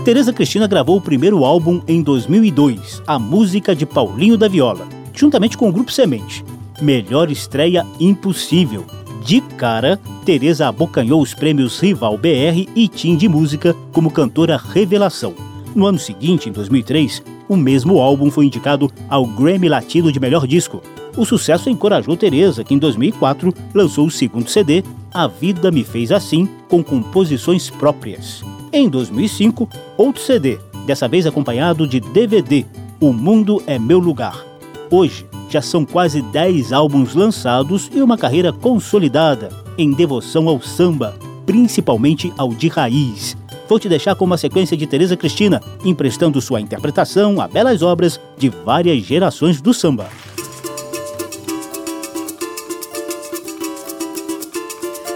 Tereza 0.05 0.31
Cristina 0.31 0.67
gravou 0.67 0.97
o 0.97 1.01
primeiro 1.01 1.43
álbum 1.43 1.81
em 1.87 1.99
2002, 1.99 3.01
a 3.07 3.17
música 3.17 3.75
de 3.75 3.87
Paulinho 3.87 4.37
da 4.37 4.47
Viola, 4.47 4.87
juntamente 5.11 5.57
com 5.57 5.67
o 5.67 5.71
grupo 5.71 5.91
Semente. 5.91 6.45
Melhor 6.79 7.31
estreia 7.31 7.83
impossível. 7.99 8.85
De 9.25 9.41
cara, 9.41 9.99
Tereza 10.23 10.67
abocanhou 10.67 11.19
os 11.23 11.33
prêmios 11.33 11.79
Rival 11.79 12.19
BR 12.19 12.69
e 12.75 12.87
Tim 12.87 13.15
de 13.15 13.27
Música 13.27 13.75
como 13.91 14.11
cantora 14.11 14.57
revelação. 14.57 15.33
No 15.73 15.87
ano 15.87 15.97
seguinte, 15.97 16.49
em 16.49 16.51
2003, 16.51 17.23
o 17.49 17.57
mesmo 17.57 17.99
álbum 17.99 18.29
foi 18.29 18.45
indicado 18.45 18.91
ao 19.09 19.25
Grammy 19.25 19.67
Latino 19.67 20.11
de 20.11 20.19
Melhor 20.19 20.45
Disco. 20.45 20.83
O 21.17 21.25
sucesso 21.25 21.67
encorajou 21.67 22.15
Teresa, 22.15 22.63
que 22.63 22.75
em 22.75 22.77
2004 22.77 23.51
lançou 23.73 24.05
o 24.05 24.11
segundo 24.11 24.51
CD, 24.51 24.83
A 25.11 25.25
Vida 25.25 25.71
Me 25.71 25.83
Fez 25.83 26.11
Assim, 26.11 26.47
com 26.69 26.83
composições 26.83 27.71
próprias. 27.71 28.43
Em 28.75 28.89
2005, 28.89 29.69
outro 29.95 30.21
CD, 30.21 30.59
dessa 30.85 31.07
vez 31.07 31.25
acompanhado 31.25 31.87
de 31.87 32.01
DVD, 32.01 32.65
O 32.99 33.13
Mundo 33.13 33.63
é 33.65 33.79
Meu 33.79 33.99
Lugar. 33.99 34.45
Hoje, 34.91 35.25
já 35.49 35.61
são 35.61 35.85
quase 35.85 36.21
10 36.21 36.73
álbuns 36.73 37.15
lançados 37.15 37.89
e 37.95 38.01
uma 38.01 38.17
carreira 38.17 38.51
consolidada 38.51 39.47
em 39.77 39.93
devoção 39.93 40.49
ao 40.49 40.61
samba, 40.61 41.17
principalmente 41.45 42.33
ao 42.37 42.49
de 42.49 42.67
raiz. 42.67 43.37
Vou 43.69 43.79
te 43.79 43.87
deixar 43.87 44.13
com 44.13 44.25
uma 44.25 44.37
sequência 44.37 44.75
de 44.75 44.85
Tereza 44.85 45.15
Cristina, 45.15 45.63
emprestando 45.85 46.41
sua 46.41 46.59
interpretação 46.59 47.39
a 47.39 47.47
belas 47.47 47.81
obras 47.81 48.19
de 48.37 48.49
várias 48.49 49.01
gerações 49.05 49.61
do 49.61 49.73
samba. 49.73 50.09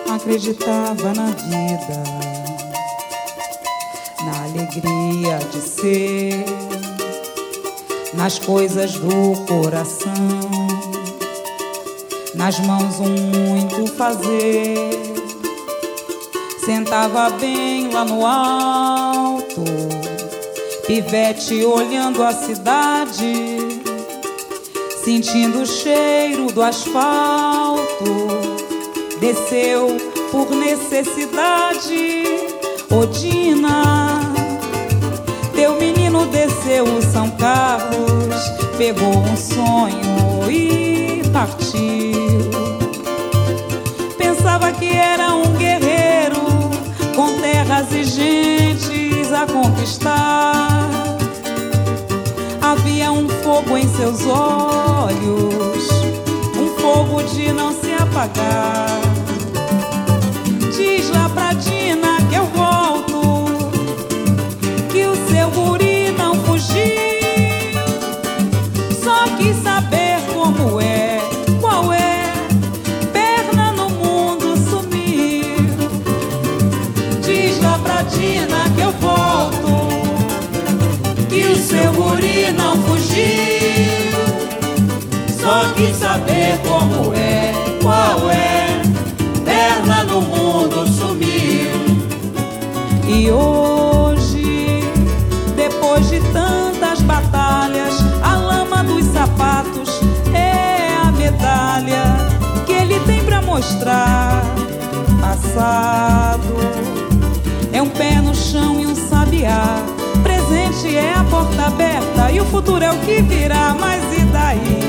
Acreditava 0.10 1.14
na 1.14 1.26
vida, 1.32 2.29
alegria 4.60 5.40
de 5.52 5.62
ser, 5.62 6.46
nas 8.14 8.38
coisas 8.40 8.94
do 8.94 9.46
coração, 9.46 10.12
nas 12.36 12.60
mãos 12.60 13.00
um 13.00 13.10
muito 13.10 13.88
fazer 13.96 15.10
Sentava 16.70 17.32
bem 17.32 17.92
lá 17.92 18.06
no 18.06 18.24
alto, 18.24 19.64
pivete 20.86 21.66
olhando 21.66 22.22
a 22.22 22.32
cidade, 22.32 23.58
sentindo 25.04 25.64
o 25.64 25.66
cheiro 25.66 26.52
do 26.52 26.62
asfalto. 26.62 28.28
Desceu 29.20 29.98
por 30.32 30.52
necessidade, 30.52 32.24
Odina. 32.92 34.19
Menino 36.20 36.26
desceu 36.32 36.84
o 36.84 37.02
São 37.02 37.30
Carlos, 37.32 38.36
pegou 38.78 39.20
um 39.20 39.38
sonho 39.38 40.52
e 40.52 41.22
partiu. 41.32 42.50
Pensava 44.18 44.72
que 44.74 44.90
era 44.90 45.34
um 45.34 45.54
guerreiro 45.54 46.42
com 47.16 47.40
terras 47.40 47.92
e 47.94 48.04
gentes 48.04 49.32
a 49.32 49.46
conquistar. 49.46 50.90
Havia 52.62 53.12
um 53.12 53.30
fogo 53.30 53.78
em 53.78 53.88
seus 53.88 54.26
olhos, 54.26 55.90
um 56.58 56.68
fogo 56.82 57.24
de 57.24 57.52
não 57.54 57.72
se 57.72 57.94
apagar. 57.94 58.88
Diz 60.76 61.10
lá 61.12 61.30
pra 61.30 61.54
Dina 61.54 62.18
que 62.30 62.36
eu 62.36 62.46
volto, 62.46 62.89
saber 86.10 86.60
como 86.68 87.14
é, 87.14 87.54
qual 87.84 88.32
é, 88.32 88.82
perna 89.46 90.04
no 90.06 90.22
mundo 90.22 90.88
sumiu. 90.88 91.70
E 93.08 93.30
hoje, 93.30 94.82
depois 95.56 96.10
de 96.10 96.20
tantas 96.34 97.04
batalhas, 97.04 97.94
a 98.24 98.36
lama 98.36 98.84
dos 98.84 99.06
sapatos 99.06 100.00
é 100.34 100.96
a 101.00 101.12
medalha 101.12 102.04
que 102.66 102.74
ele 102.74 103.00
tem 103.02 103.24
pra 103.24 103.44
mostrar. 103.44 104.44
Passado 105.22 106.56
é 107.72 107.80
um 107.84 107.90
pé 107.90 108.20
no 108.20 108.34
chão 108.34 108.80
e 108.80 108.88
um 108.88 108.96
sabiá. 108.96 109.76
Presente 110.24 110.96
é 110.96 111.14
a 111.14 111.24
porta 111.26 111.68
aberta 111.68 112.32
e 112.32 112.42
o 112.42 112.46
futuro 112.46 112.84
é 112.84 112.90
o 112.90 112.98
que 113.02 113.22
virá. 113.22 113.76
Mas 113.80 114.02
e 114.18 114.26
daí? 114.26 114.89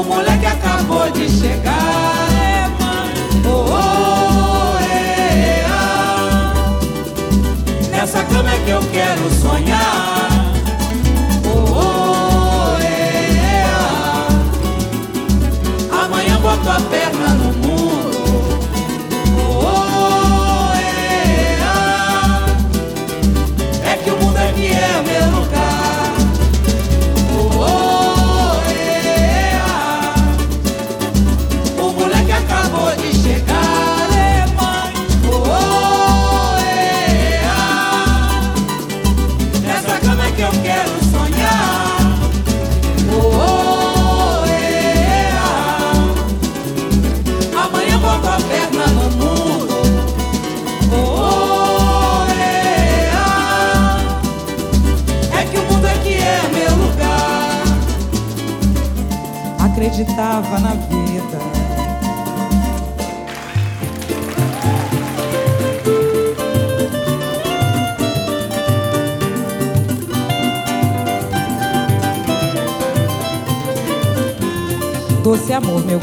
O 0.00 0.02
moleque 0.02 0.46
acabou 0.46 1.10
de 1.10 1.28
chegar. 1.28 2.09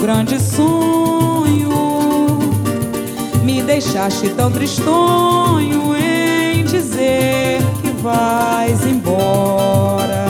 Grande 0.07 0.39
sonho. 0.39 1.69
Me 3.43 3.61
deixaste 3.61 4.29
tão 4.29 4.49
tristonho 4.49 5.93
em 5.97 6.63
dizer 6.63 7.59
que 7.81 7.89
vais 8.01 8.85
embora. 8.85 10.27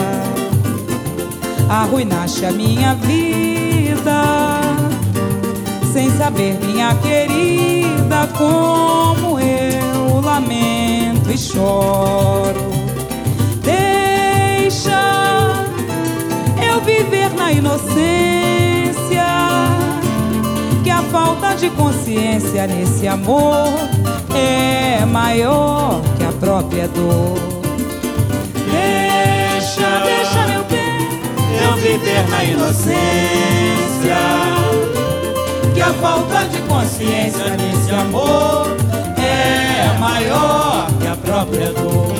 Arruinaste 1.68 2.44
a 2.44 2.50
minha 2.50 2.96
vida, 2.96 4.20
sem 5.92 6.10
saber, 6.10 6.58
minha 6.58 6.92
querida, 6.96 8.28
como 8.36 9.38
eu 9.38 10.20
lamento 10.20 11.30
e 11.30 11.38
choro. 11.38 12.68
Deixa 13.62 15.00
eu 16.68 16.80
viver 16.80 17.30
na 17.36 17.52
inocência 17.52 18.17
de 21.58 21.70
consciência 21.70 22.68
nesse 22.68 23.08
amor 23.08 23.66
é 24.32 25.04
maior 25.04 26.00
que 26.16 26.24
a 26.24 26.30
própria 26.32 26.86
dor. 26.86 27.34
Deixa, 28.70 29.98
deixa 30.04 30.46
meu 30.46 30.64
bem, 30.64 31.20
eu 31.64 31.74
viver 31.76 32.28
na 32.28 32.44
inocência. 32.44 32.98
Que 35.74 35.80
a 35.80 35.92
falta 35.94 36.44
de 36.44 36.60
consciência 36.62 37.56
nesse 37.56 37.90
amor 37.92 38.68
é 39.16 39.98
maior 39.98 40.88
que 41.00 41.08
a 41.08 41.16
própria 41.16 41.72
dor. 41.72 42.14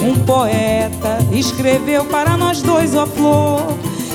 Um 0.00 0.18
poeta 0.24 1.18
escreveu 1.30 2.04
para 2.06 2.36
nós 2.36 2.60
dois, 2.60 2.96
ó 2.96 3.06
flor, 3.06 3.62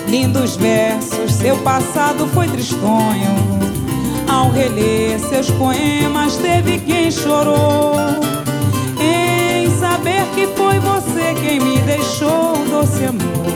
lindos 0.08 0.58
versos. 0.58 1.32
Seu 1.32 1.58
passado 1.60 2.28
foi 2.28 2.50
tristonho. 2.50 3.59
Ao 4.40 4.50
reler 4.52 5.20
seus 5.20 5.52
poemas, 5.52 6.38
teve 6.38 6.80
quem 6.80 7.12
chorou. 7.12 7.94
Em 8.98 9.70
saber 9.78 10.24
que 10.34 10.48
foi 10.56 10.80
você 10.80 11.36
quem 11.42 11.60
me 11.60 11.78
deixou 11.80 12.54
doce 12.72 13.04
amor. 13.04 13.52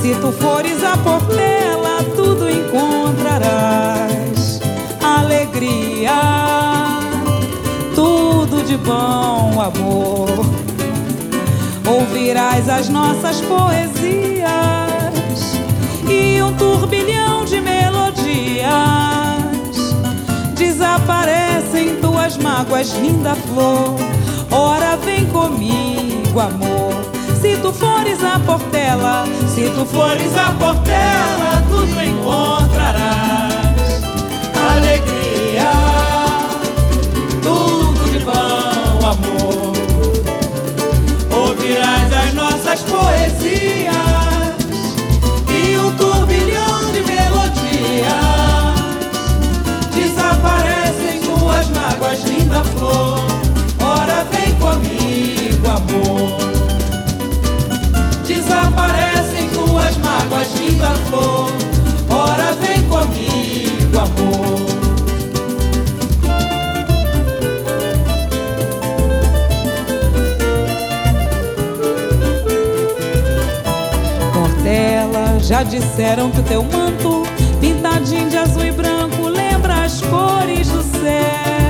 Se 0.00 0.14
tu 0.20 0.30
fores 0.30 0.80
a 0.84 0.96
Portela, 0.98 2.04
tudo 2.14 2.48
encontrarás 2.48 4.60
alegria, 5.02 6.12
tudo 7.96 8.64
de 8.64 8.76
bom 8.76 9.60
amor. 9.60 10.28
Ouvirás 11.84 12.68
as 12.68 12.88
nossas 12.88 13.40
poesias 13.40 13.90
e 16.08 16.40
um 16.40 16.54
turbilhão 16.54 17.44
de 17.44 17.60
Desaparecem 20.54 21.96
tuas 22.00 22.36
mágoas, 22.36 22.92
linda 22.94 23.34
flor. 23.34 23.96
Ora, 24.50 24.96
vem 24.96 25.26
comigo, 25.26 26.40
amor 26.40 27.10
se 27.40 27.56
tu 27.56 27.72
fores 27.72 28.22
a 28.22 28.38
Portela, 28.38 29.24
se 29.54 29.70
tu 29.70 29.86
fores 29.86 30.36
a 30.36 30.52
Portela, 30.52 31.62
tudo 31.70 32.00
encontrarás. 32.00 33.54
Alegria, 34.76 35.70
tudo 37.42 38.12
de 38.12 38.18
bom 38.18 39.06
amor. 39.06 39.72
Ouvirás 41.34 42.12
as 42.12 42.34
nossas 42.34 42.80
poesias 42.82 43.59
amor 55.80 56.50
desaparecem 58.50 59.48
tuas 59.50 59.96
mágoas, 59.98 60.54
linda 60.54 60.90
flor. 61.08 61.50
Ora, 62.08 62.52
vem 62.54 62.82
comigo, 62.88 63.98
amor. 63.98 64.60
Portela, 74.32 75.38
já 75.40 75.62
disseram 75.62 76.30
que 76.30 76.40
o 76.40 76.44
teu 76.44 76.62
manto, 76.62 77.24
pintadinho 77.60 78.28
de 78.28 78.36
azul 78.36 78.64
e 78.64 78.72
branco, 78.72 79.28
lembra 79.28 79.84
as 79.84 80.00
cores 80.02 80.68
do 80.68 80.82
céu. 80.82 81.69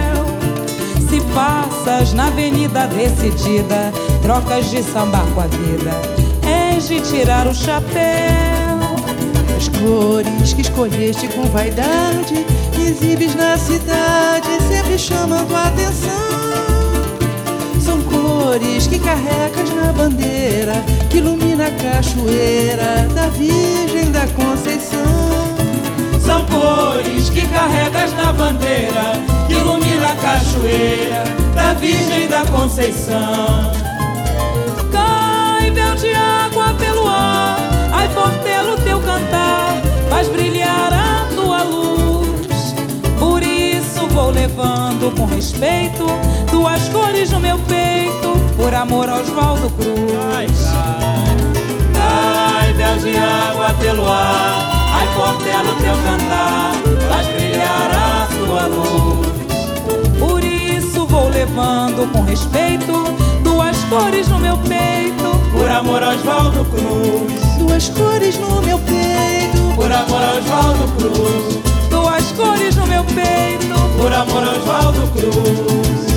Passas 1.34 2.12
na 2.12 2.26
avenida 2.26 2.86
decidida, 2.86 3.92
trocas 4.22 4.70
de 4.70 4.82
samba 4.82 5.24
com 5.34 5.40
a 5.40 5.46
vida 5.46 6.20
de 6.90 7.00
tirar 7.00 7.46
o 7.46 7.54
chapéu. 7.54 8.80
As 9.56 9.68
cores 9.68 10.52
que 10.52 10.62
escolheste 10.62 11.28
com 11.28 11.44
vaidade, 11.44 12.46
exibes 12.76 13.34
na 13.34 13.56
cidade, 13.58 14.48
sempre 14.66 14.98
chamando 14.98 15.54
a 15.54 15.68
atenção. 15.68 16.10
São 17.80 18.02
cores 18.02 18.86
que 18.86 18.98
carregas 18.98 19.70
na 19.74 19.92
bandeira, 19.92 20.82
que 21.10 21.18
ilumina 21.18 21.66
a 21.66 21.70
cachoeira 21.70 23.06
da 23.14 23.28
Virgem 23.28 24.10
da 24.10 24.26
Conceição. 24.28 24.98
São 26.24 26.44
cores 26.46 27.28
que 27.30 27.46
carregas 27.46 28.12
na 28.14 28.32
bandeira, 28.32 29.29
que 29.50 29.56
ilumina 29.56 30.12
a 30.12 30.14
cachoeira 30.14 31.24
da 31.54 31.74
Virgem 31.74 32.28
da 32.28 32.44
Conceição. 32.46 33.72
Cai, 34.92 35.70
de 35.96 36.14
água 36.14 36.72
pelo 36.74 37.08
ar, 37.08 37.58
ai 37.92 38.08
portelo 38.10 38.76
teu 38.84 39.00
cantar, 39.00 39.82
faz 40.08 40.28
brilhar 40.28 40.92
a 40.92 41.26
tua 41.34 41.64
luz. 41.64 42.74
Por 43.18 43.42
isso 43.42 44.06
vou 44.10 44.30
levando 44.30 45.12
com 45.16 45.26
respeito 45.26 46.06
tuas 46.48 46.88
cores 46.88 47.32
no 47.32 47.40
meu 47.40 47.58
peito, 47.58 48.32
por 48.56 48.72
amor 48.72 49.08
ao 49.08 49.20
Oswaldo 49.20 49.68
Cruz. 49.70 50.12
Ai, 50.32 50.46
ai, 51.98 52.72
véu 52.74 52.96
de 52.98 53.16
água 53.18 53.74
pelo 53.80 54.08
ar, 54.08 54.90
ai 54.94 55.08
portelo 55.16 55.74
teu 55.80 55.94
cantar, 56.04 56.72
faz 57.08 57.26
brilhar 57.26 57.90
a 57.92 58.28
tua 58.46 58.66
luz. 58.66 59.39
Levando 61.50 62.06
com 62.12 62.22
respeito 62.22 62.92
duas 63.42 63.76
cores 63.86 64.28
no 64.28 64.38
meu 64.38 64.56
peito 64.58 65.36
por 65.50 65.68
amor 65.68 66.00
Oswaldo 66.00 66.64
Cruz. 66.66 67.58
Duas 67.58 67.88
cores 67.88 68.38
no 68.38 68.62
meu 68.62 68.78
peito, 68.78 69.74
por 69.74 69.90
amor 69.90 70.20
Oswaldo 70.38 70.86
Cruz. 70.96 71.58
Duas 71.90 72.32
cores 72.32 72.76
no 72.76 72.86
meu 72.86 73.02
peito, 73.02 73.74
por 74.00 74.12
amor 74.12 74.44
Oswaldo 74.44 75.08
Cruz. 75.12 76.09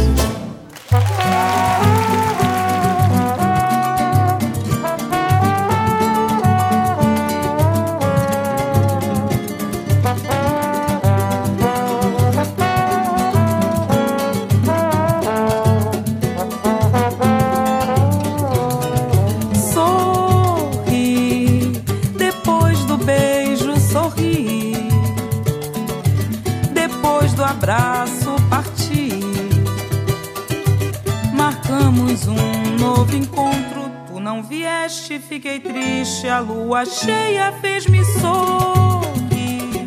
Fiquei 35.34 35.59
triste, 35.59 36.28
a 36.28 36.39
lua 36.39 36.86
cheia 36.86 37.51
fez-me 37.59 38.03
sorrir. 38.05 39.86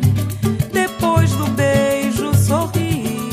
Depois 0.73 1.31
do 1.31 1.47
beijo, 1.51 2.33
sorri. 2.35 3.29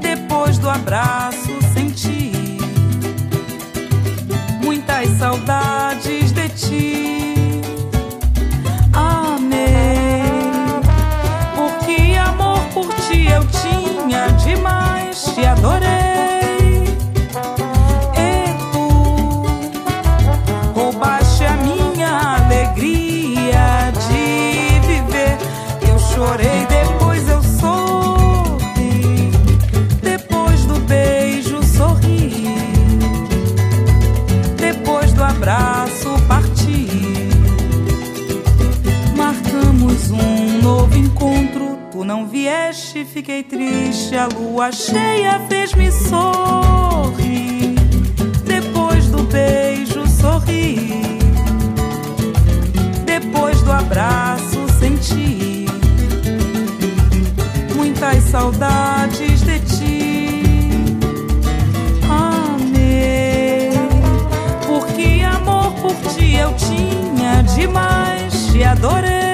Depois 0.00 0.58
do 0.58 0.68
abraço, 0.68 1.50
senti 1.72 2.32
muitas 4.62 5.08
saudades 5.18 6.32
de 6.32 6.48
ti. 6.50 7.11
Demais, 15.62 15.66
te 15.66 15.66
adorei. 15.66 16.02
chorei, 26.14 26.66
depois 26.66 27.28
eu 27.28 27.42
sorri. 27.42 29.30
Depois 30.02 30.64
do 30.66 30.78
beijo, 30.80 31.62
sorri. 31.64 32.46
Depois 34.56 35.12
do 35.12 35.22
abraço, 35.22 36.10
parti. 36.28 36.88
Marcamos 39.16 40.10
um 40.10 40.62
novo 40.62 40.96
encontro. 40.96 41.78
Tu 41.90 42.04
não 42.04 42.26
vieste, 42.26 42.71
fiquei 43.12 43.42
triste. 43.42 44.16
A 44.16 44.26
lua 44.26 44.72
cheia 44.72 45.38
fez-me 45.48 45.92
sorrir. 45.92 47.74
Depois 48.44 49.06
do 49.06 49.22
beijo, 49.24 50.06
sorri. 50.08 50.90
Depois 53.04 53.60
do 53.62 53.70
abraço, 53.70 54.66
senti 54.78 55.66
muitas 57.76 58.22
saudades 58.24 59.42
de 59.42 59.60
ti. 59.60 60.96
Amei, 62.08 63.70
porque 64.66 65.22
amor 65.22 65.74
tinha 66.56 67.42
demais, 67.42 68.46
te 68.46 68.64
adorei. 68.64 69.31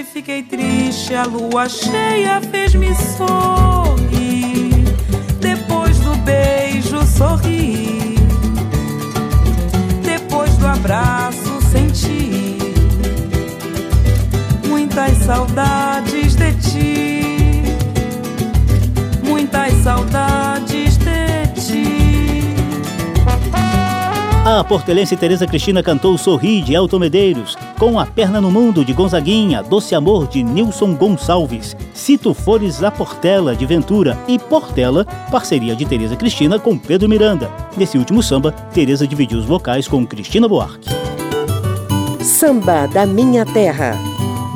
Vieste, 0.00 0.04
fiquei 0.04 0.42
triste. 0.42 1.14
A 1.14 1.24
lua 1.24 1.68
cheia 1.68 2.40
fez-me 2.40 2.94
sorrir. 2.94 4.84
Depois 5.40 5.98
do 5.98 6.14
beijo, 6.16 7.04
sorri. 7.06 8.16
Depois 10.02 10.56
do 10.56 10.66
abraço, 10.66 11.60
senti 11.70 12.58
muitas 14.66 15.16
saudades 15.18 16.34
de 16.34 16.52
ti. 16.54 17.62
Muitas 19.22 19.72
saudades 19.82 20.29
A 24.58 24.64
portelense 24.64 25.16
Tereza 25.16 25.46
Cristina 25.46 25.80
cantou 25.80 26.18
Sorri 26.18 26.60
de 26.60 26.74
Elton 26.74 26.98
Medeiros, 26.98 27.56
com 27.78 28.00
A 28.00 28.04
Perna 28.04 28.40
no 28.40 28.50
Mundo 28.50 28.84
de 28.84 28.92
Gonzaguinha, 28.92 29.62
Doce 29.62 29.94
Amor 29.94 30.26
de 30.26 30.42
Nilson 30.42 30.92
Gonçalves, 30.96 31.76
Se 31.94 32.18
Tu 32.18 32.34
Fores 32.34 32.82
a 32.82 32.90
Portela 32.90 33.54
de 33.54 33.64
Ventura 33.64 34.18
e 34.26 34.40
Portela, 34.40 35.04
parceria 35.30 35.76
de 35.76 35.86
Tereza 35.86 36.16
Cristina 36.16 36.58
com 36.58 36.76
Pedro 36.76 37.08
Miranda. 37.08 37.48
Nesse 37.76 37.96
último 37.96 38.24
samba, 38.24 38.50
Tereza 38.50 39.06
dividiu 39.06 39.38
os 39.38 39.44
vocais 39.44 39.86
com 39.86 40.04
Cristina 40.04 40.48
Buarque. 40.48 40.90
Samba 42.20 42.88
da 42.88 43.06
Minha 43.06 43.46
Terra. 43.46 43.96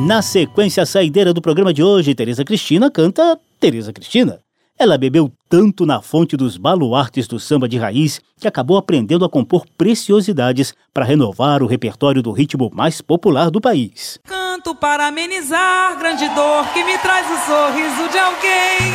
Na 0.00 0.22
sequência 0.22 0.84
saideira 0.84 1.32
do 1.32 1.40
programa 1.40 1.72
de 1.72 1.84
hoje, 1.84 2.16
Tereza 2.16 2.44
Cristina 2.44 2.90
canta 2.90 3.38
Tereza 3.60 3.92
Cristina. 3.92 4.40
Ela 4.76 4.98
bebeu 4.98 5.30
tanto 5.56 5.86
na 5.86 6.02
fonte 6.02 6.36
dos 6.36 6.56
baluartes 6.56 7.28
do 7.28 7.38
samba 7.38 7.68
de 7.68 7.78
raiz 7.78 8.20
que 8.40 8.48
acabou 8.48 8.76
aprendendo 8.76 9.24
a 9.24 9.28
compor 9.28 9.64
preciosidades 9.78 10.74
para 10.92 11.04
renovar 11.04 11.62
o 11.62 11.68
repertório 11.68 12.20
do 12.20 12.32
ritmo 12.32 12.72
mais 12.74 13.00
popular 13.00 13.52
do 13.52 13.60
país. 13.60 14.18
Canto 14.24 14.74
para 14.74 15.06
amenizar 15.06 15.96
grande 15.96 16.28
dor 16.30 16.66
que 16.72 16.82
me 16.82 16.98
traz 16.98 17.24
o 17.30 17.46
sorriso 17.46 18.08
de 18.10 18.18
alguém. 18.18 18.94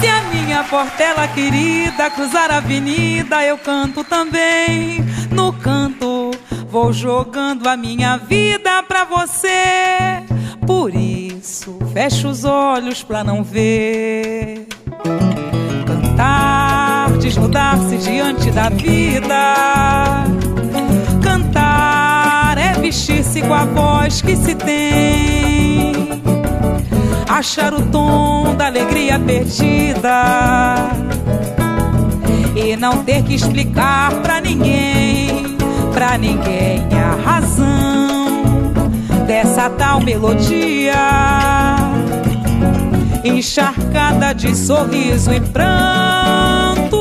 Se 0.00 0.06
a 0.06 0.22
minha 0.32 0.64
portela 0.64 1.28
querida 1.28 2.08
cruzar 2.08 2.50
a 2.52 2.56
avenida, 2.56 3.44
eu 3.44 3.58
canto 3.58 4.02
também. 4.02 5.04
No 5.30 5.52
canto, 5.52 6.30
vou 6.70 6.90
jogando 6.90 7.68
a 7.68 7.76
minha 7.76 8.16
vida 8.16 8.82
pra 8.84 9.04
você. 9.04 10.24
Por 10.66 10.94
isso, 10.94 11.78
fecho 11.92 12.28
os 12.28 12.44
olhos 12.46 13.02
pra 13.02 13.22
não 13.22 13.44
ver. 13.44 14.66
Cantar, 16.18 17.12
desnudar-se 17.18 17.96
diante 17.98 18.50
da 18.50 18.68
vida. 18.70 20.24
Cantar 21.22 22.58
é 22.58 22.72
vestir-se 22.72 23.40
com 23.40 23.54
a 23.54 23.64
voz 23.64 24.20
que 24.20 24.34
se 24.34 24.56
tem. 24.56 25.92
Achar 27.28 27.72
o 27.72 27.82
tom 27.82 28.56
da 28.56 28.66
alegria 28.66 29.16
perdida. 29.20 30.90
E 32.56 32.76
não 32.76 33.04
ter 33.04 33.22
que 33.22 33.36
explicar 33.36 34.10
pra 34.20 34.40
ninguém, 34.40 35.56
pra 35.94 36.18
ninguém 36.18 36.84
a 37.00 37.30
razão 37.30 38.72
dessa 39.24 39.70
tal 39.70 40.00
melodia 40.00 41.87
encharcada 43.24 44.32
de 44.34 44.54
sorriso 44.56 45.32
e 45.32 45.40
pranto. 45.40 46.96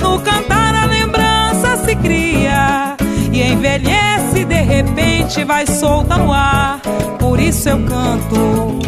No 0.00 0.20
cantar 0.20 0.74
a 0.74 0.84
lembrança 0.86 1.76
se 1.84 1.94
cria 1.96 2.96
e 3.32 3.42
envelhece 3.42 4.44
de 4.44 4.60
repente 4.60 5.44
vai 5.44 5.66
solta 5.66 6.16
no 6.16 6.32
ar. 6.32 6.80
Por 7.18 7.38
isso 7.38 7.68
eu 7.68 7.78
canto, 7.84 8.78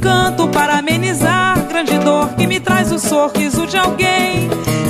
canto 0.00 0.48
para 0.48 0.78
amenizar 0.78 1.58
grande 1.68 1.98
dor 1.98 2.28
que 2.30 2.46
me 2.46 2.58
traz 2.58 2.90
o 2.92 2.98
sorriso 2.98 3.66
de 3.66 3.76
alguém. 3.76 4.48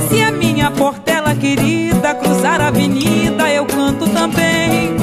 Se 0.09 0.21
a 0.21 0.31
minha 0.31 0.71
portela 0.71 1.35
querida 1.35 2.15
cruzar 2.15 2.61
a 2.61 2.67
avenida, 2.67 3.49
eu 3.51 3.65
canto 3.65 4.07
também. 4.09 4.98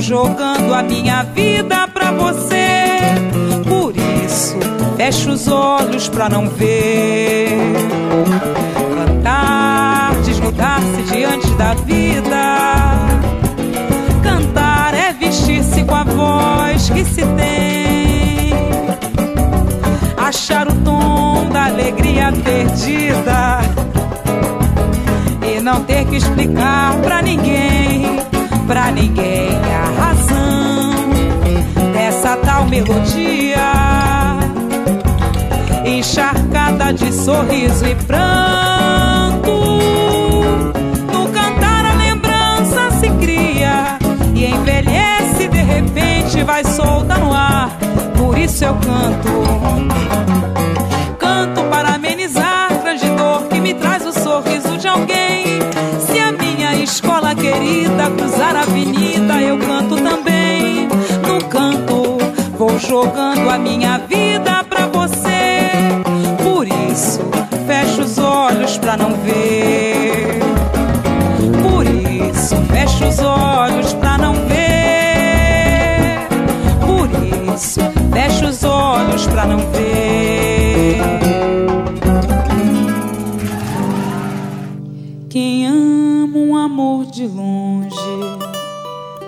Jogando 0.00 0.72
a 0.72 0.82
minha 0.82 1.24
vida 1.24 1.88
pra 1.88 2.12
você. 2.12 3.00
Por 3.68 3.94
isso, 4.24 4.56
fecho 4.96 5.30
os 5.30 5.48
olhos 5.48 6.08
pra 6.08 6.28
não 6.28 6.48
ver. 6.48 7.48
Cantar, 8.94 10.14
desnudar-se 10.24 11.02
diante 11.12 11.48
da 11.54 11.74
vida. 11.74 13.08
Cantar 14.22 14.94
é 14.94 15.12
vestir-se 15.12 15.82
com 15.84 15.94
a 15.94 16.04
voz 16.04 16.88
que 16.90 17.04
se 17.04 17.22
tem. 17.22 18.52
Achar 20.16 20.68
o 20.68 20.74
tom 20.84 21.48
da 21.52 21.66
alegria 21.66 22.32
perdida. 22.44 23.60
E 25.42 25.60
não 25.60 25.82
ter 25.82 26.04
que 26.06 26.16
explicar 26.16 26.96
pra 27.02 27.20
ninguém, 27.20 28.20
pra 28.66 28.92
ninguém 28.92 29.47
melodia 32.80 34.38
encharcada 35.84 36.92
de 36.92 37.12
sorriso 37.12 37.84
e 37.84 37.94
pranto. 38.06 39.50
No 41.12 41.28
cantar 41.32 41.86
a 41.86 41.94
lembrança 41.94 42.90
se 43.00 43.10
cria 43.20 43.98
e 44.34 44.46
envelhece 44.46 45.48
de 45.48 45.58
repente 45.58 46.44
vai 46.44 46.64
solta 46.64 47.16
no 47.16 47.32
ar. 47.32 47.76
Por 48.16 48.38
isso 48.38 48.64
eu 48.64 48.74
canto, 48.74 49.28
canto 51.18 51.62
para 51.64 51.94
amenizar 51.94 52.68
grande 52.82 53.08
dor 53.10 53.48
que 53.48 53.60
me 53.60 53.74
traz 53.74 54.06
o 54.06 54.12
sorriso 54.12 54.76
de 54.78 54.86
alguém. 54.86 55.58
Se 56.06 56.18
a 56.20 56.30
minha 56.30 56.74
escola 56.76 57.34
querida 57.34 58.08
cruzar 58.16 58.54
a 58.54 58.62
avenida, 58.62 59.42
eu 59.42 59.58
canto 59.58 59.77
jogando 62.88 63.50
a 63.50 63.58
minha 63.58 63.98
vida 63.98 64.64
pra 64.64 64.86
você. 64.86 65.68
Por 66.42 66.66
isso 66.66 67.20
fecho 67.66 68.00
os 68.00 68.16
olhos 68.16 68.78
pra 68.78 68.96
não 68.96 69.12
ver. 69.12 70.40
Por 71.62 71.84
isso 71.84 72.56
fecho 72.72 73.04
os 73.06 73.18
olhos 73.18 73.92
pra 73.92 74.16
não 74.16 74.32
ver. 74.46 76.28
Por 76.80 77.10
isso 77.54 77.80
fecho 78.10 78.46
os 78.46 78.64
olhos 78.64 79.26
pra 79.26 79.44
não 79.44 79.58
ver. 79.58 81.02
Quem 85.28 85.66
ama 85.66 86.38
um 86.38 86.56
amor 86.56 87.04
de 87.04 87.26
longe 87.26 87.98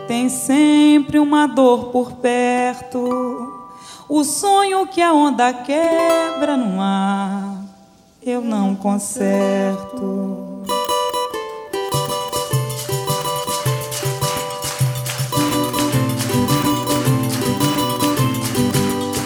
tem 0.08 0.28
sempre 0.30 1.18
uma 1.18 1.46
dor 1.46 1.90
por 1.92 2.12
perto. 2.12 3.09
O 4.12 4.24
sonho 4.24 4.88
que 4.88 5.00
a 5.00 5.12
onda 5.12 5.52
quebra 5.52 6.56
no 6.56 6.80
ar, 6.80 7.62
eu 8.20 8.40
não 8.40 8.74
conserto. 8.74 10.64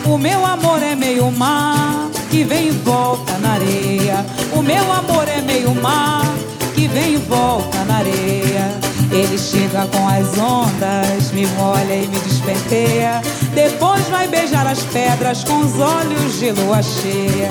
O 0.04 0.18
meu 0.18 0.44
amor 0.44 0.82
é 0.82 0.94
meio 0.94 1.32
mar 1.32 2.10
que 2.30 2.44
vem 2.44 2.68
e 2.68 2.70
volta 2.70 3.38
na 3.38 3.52
areia. 3.52 4.26
O 4.54 4.60
meu 4.60 4.92
amor 4.92 5.26
é 5.26 5.40
meio 5.40 5.74
mar 5.74 6.26
que 6.74 6.86
vem 6.88 7.14
e 7.14 7.16
volta 7.16 7.82
na 7.86 7.96
areia. 7.96 8.83
Ele 9.14 9.38
chega 9.38 9.86
com 9.92 10.08
as 10.08 10.36
ondas, 10.36 11.30
me 11.30 11.46
molha 11.46 11.94
e 11.94 12.08
me 12.08 12.18
despenteia. 12.18 13.22
Depois 13.54 14.02
vai 14.08 14.26
beijar 14.26 14.66
as 14.66 14.80
pedras 14.82 15.44
com 15.44 15.60
os 15.60 15.78
olhos 15.78 16.40
de 16.40 16.50
lua 16.50 16.82
cheia. 16.82 17.48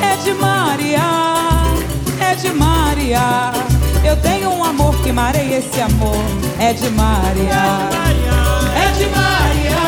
É 0.00 0.16
de 0.22 0.32
Maria, 0.34 1.00
é 2.20 2.34
de 2.36 2.52
Maria. 2.52 3.52
Eu 4.04 4.16
tenho 4.18 4.50
um 4.50 4.62
amor 4.62 4.94
que 5.02 5.10
mareia 5.10 5.58
esse 5.58 5.80
amor. 5.80 6.24
É 6.60 6.72
de 6.72 6.88
Maria, 6.90 7.90
é 8.76 8.92
de 8.92 9.06
Maria, 9.10 9.82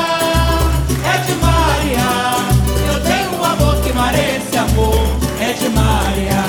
é 1.07 1.19
de 1.25 1.35
Maria. 1.37 2.93
Eu 2.93 3.01
tenho 3.05 3.41
um 3.41 3.45
amor 3.45 3.77
que 3.77 3.93
mareia 3.93 4.39
esse 4.39 4.59
amor. 4.59 5.07
É 5.41 5.53
de 5.53 5.69
Maria. 5.69 6.45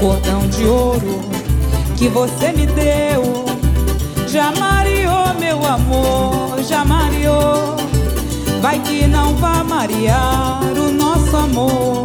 Cordão 0.00 0.44
de 0.48 0.64
ouro 0.64 1.41
você 2.08 2.52
me 2.52 2.66
deu 2.66 3.52
já 4.32 4.50
mareou 4.52 5.34
meu 5.38 5.62
amor, 5.66 6.62
já 6.62 6.86
mareou. 6.86 7.76
Vai 8.62 8.78
que 8.78 9.06
não 9.06 9.36
vá 9.36 9.62
marear 9.62 10.62
o 10.74 10.90
nosso 10.90 11.36
amor. 11.36 12.04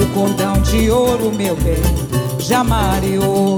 O 0.00 0.06
cordão 0.14 0.52
de 0.62 0.88
ouro, 0.88 1.32
meu 1.32 1.56
bem, 1.56 1.82
já 2.38 2.62
mareou. 2.62 3.56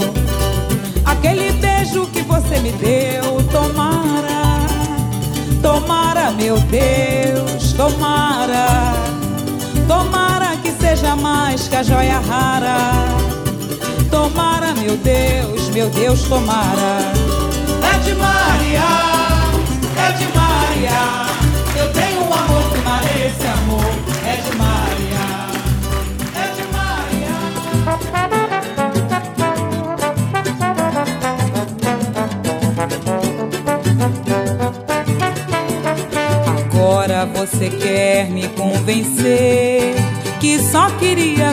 Aquele 1.05 1.53
beijo 1.53 2.07
que 2.07 2.23
você 2.23 2.59
me 2.61 2.73
deu, 2.73 3.43
tomara, 3.53 4.65
tomara, 5.61 6.31
meu 6.31 6.59
Deus, 6.59 7.75
tomara, 7.75 8.95
tomara 9.87 10.57
que 10.63 10.73
seja 10.73 11.15
mais 11.17 11.69
que 11.69 11.77
a 11.77 11.83
joia 11.83 12.19
rara. 12.19 12.79
Tomara, 14.11 14.75
meu 14.75 14.97
Deus, 14.97 15.60
meu 15.73 15.89
Deus, 15.91 16.23
tomara. 16.23 17.13
É 17.83 17.99
de 17.99 18.15
Maria, 18.15 18.83
é 19.97 20.13
de 20.13 20.27
Maria. 20.37 21.27
Eu 21.79 21.93
tenho 21.93 22.23
um 22.23 22.33
amor 22.33 22.63
que 22.71 22.79
merece 22.79 23.47
amor. 23.47 23.93
É 24.27 24.37
de 24.37 24.57
Maria, 24.57 25.27
é 26.35 26.47
de 26.57 26.63
Maria. 26.73 27.37
Agora 36.65 37.27
você 37.27 37.71
quer 37.71 38.29
me 38.31 38.49
convencer 38.49 39.95
que 40.41 40.59
só 40.59 40.91
queria 40.93 41.53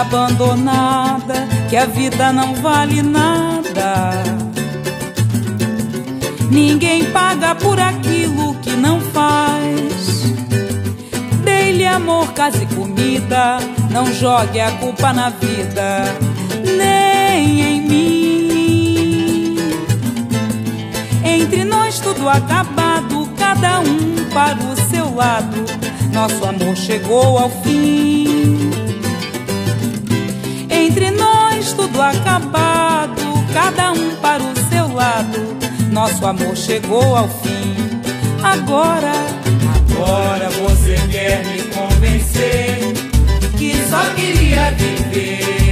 abandonada, 0.00 1.46
que 1.68 1.76
a 1.76 1.86
vida 1.86 2.32
não 2.32 2.54
vale 2.56 3.02
nada. 3.02 4.22
Ninguém 6.50 7.04
paga 7.06 7.54
por 7.54 7.80
aquilo 7.80 8.54
que 8.56 8.70
não 8.70 9.00
faz. 9.00 10.34
Dê-lhe 11.42 11.86
amor, 11.86 12.32
casa 12.32 12.62
e 12.62 12.66
comida. 12.74 13.58
Não 13.90 14.12
jogue 14.12 14.60
a 14.60 14.70
culpa 14.72 15.12
na 15.12 15.30
vida, 15.30 16.04
nem 16.76 17.60
em 17.60 17.80
mim. 17.80 19.56
Entre 21.24 21.64
nós 21.64 21.98
tudo 21.98 22.28
acabado, 22.28 23.28
cada 23.38 23.80
um 23.80 24.28
para 24.32 24.58
o 24.58 24.76
seu 24.90 25.14
lado. 25.14 25.64
Nosso 26.12 26.44
amor 26.44 26.76
chegou 26.76 27.38
ao 27.38 27.48
fim. 27.48 28.15
Tudo 31.96 32.02
acabado, 32.02 33.22
cada 33.54 33.92
um 33.92 34.16
para 34.16 34.42
o 34.42 34.54
seu 34.68 34.92
lado. 34.92 35.56
Nosso 35.90 36.26
amor 36.26 36.54
chegou 36.54 37.16
ao 37.16 37.26
fim. 37.26 37.74
Agora, 38.42 39.12
agora 39.74 40.50
você 40.50 40.96
quer 41.10 41.42
me 41.46 41.62
convencer 41.74 42.92
que 43.56 43.74
só 43.88 44.04
queria 44.14 44.72
viver 44.72 45.65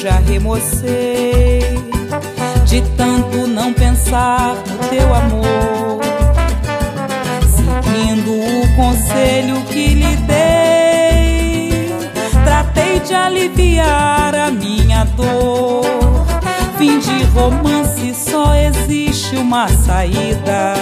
já 0.00 0.18
remocei 0.18 1.60
de 2.66 2.82
tanto 2.96 3.46
não 3.46 3.72
pensar 3.72 4.54
no 4.54 4.88
teu 4.88 5.14
amor. 5.14 6.00
Seguindo 7.56 8.32
o 8.32 8.76
conselho 8.76 9.60
que 9.62 9.94
lhe 9.94 10.16
dei, 10.16 11.92
tratei 12.44 13.00
de 13.00 13.14
aliviar 13.14 14.34
a 14.34 14.50
minha 14.50 15.04
dor. 15.16 15.84
Fim 16.78 16.98
de 16.98 17.24
romance 17.24 18.14
só 18.14 18.54
existe 18.54 19.36
uma 19.36 19.68
saída 19.68 20.74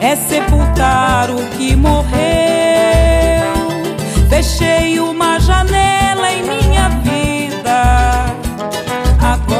é 0.00 0.14
sepultar 0.14 1.30
o 1.30 1.44
que 1.56 1.74
morreu. 1.74 2.06
Fechei 4.28 5.00
uma 5.00 5.40
janela 5.40 6.30
em 6.30 6.42
minha. 6.42 6.75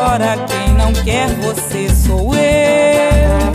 Agora 0.06 0.36
quem 0.46 0.72
não 0.74 0.92
quer 0.92 1.28
você 1.40 1.88
sou 1.88 2.32
eu. 2.32 3.52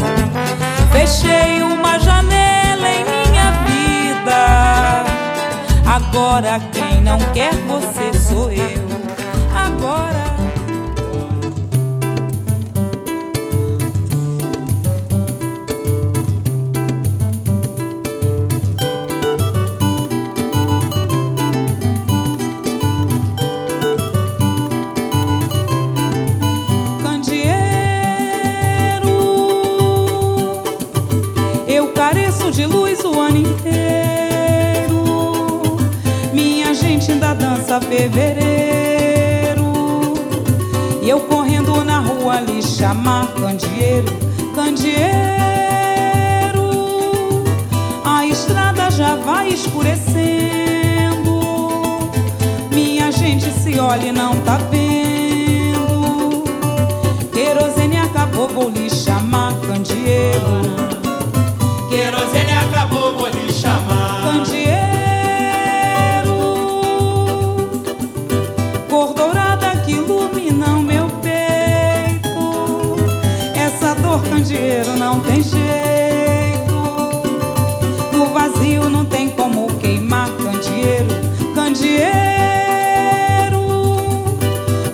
Fechei 0.92 1.62
uma 1.64 1.98
janela 1.98 2.90
em 2.90 3.06
minha 3.06 3.52
vida. 3.64 5.06
Agora 5.86 6.60
quem 6.74 7.02
não 7.02 7.20
quer 7.34 7.54
você 7.54 8.14
sou 8.20 8.52
eu. 8.52 8.86
Agora. 9.56 10.31
Ainda 37.12 37.34
dança 37.34 37.82
fevereiro. 37.82 39.74
E 41.02 41.10
eu 41.10 41.20
correndo 41.20 41.84
na 41.84 42.00
rua 42.00 42.40
lhe 42.40 42.64
chamar 42.64 43.28
candeeiro, 43.34 44.08
candeeiro. 44.56 45.02
A 48.06 48.26
estrada 48.26 48.90
já 48.90 49.16
vai 49.16 49.50
escurecendo. 49.50 50.22
Minha 52.72 53.12
gente 53.12 53.52
se 53.52 53.78
olha 53.78 54.08
e 54.08 54.12
não 54.14 54.38
tá 54.44 54.58
vendo. 54.72 56.46
Querosene 57.34 57.98
acabou, 57.98 58.48
vou 58.48 58.70
lhe 58.70 58.90
chamar 58.90 59.54
candeeiro. 59.68 60.91
Não 75.12 75.20
tem 75.20 75.44
jeito. 75.44 76.74
No 78.14 78.28
vazio 78.28 78.90
não 78.90 79.04
tem 79.04 79.30
como 79.30 79.68
queimar 79.76 80.30
candeeiro, 80.38 81.10
candeeiro. 81.54 82.12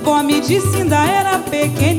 Vó 0.03 0.23
me 0.23 0.41
disse 0.41 0.75
ainda 0.77 1.05
era 1.05 1.37
pequenina. 1.37 1.96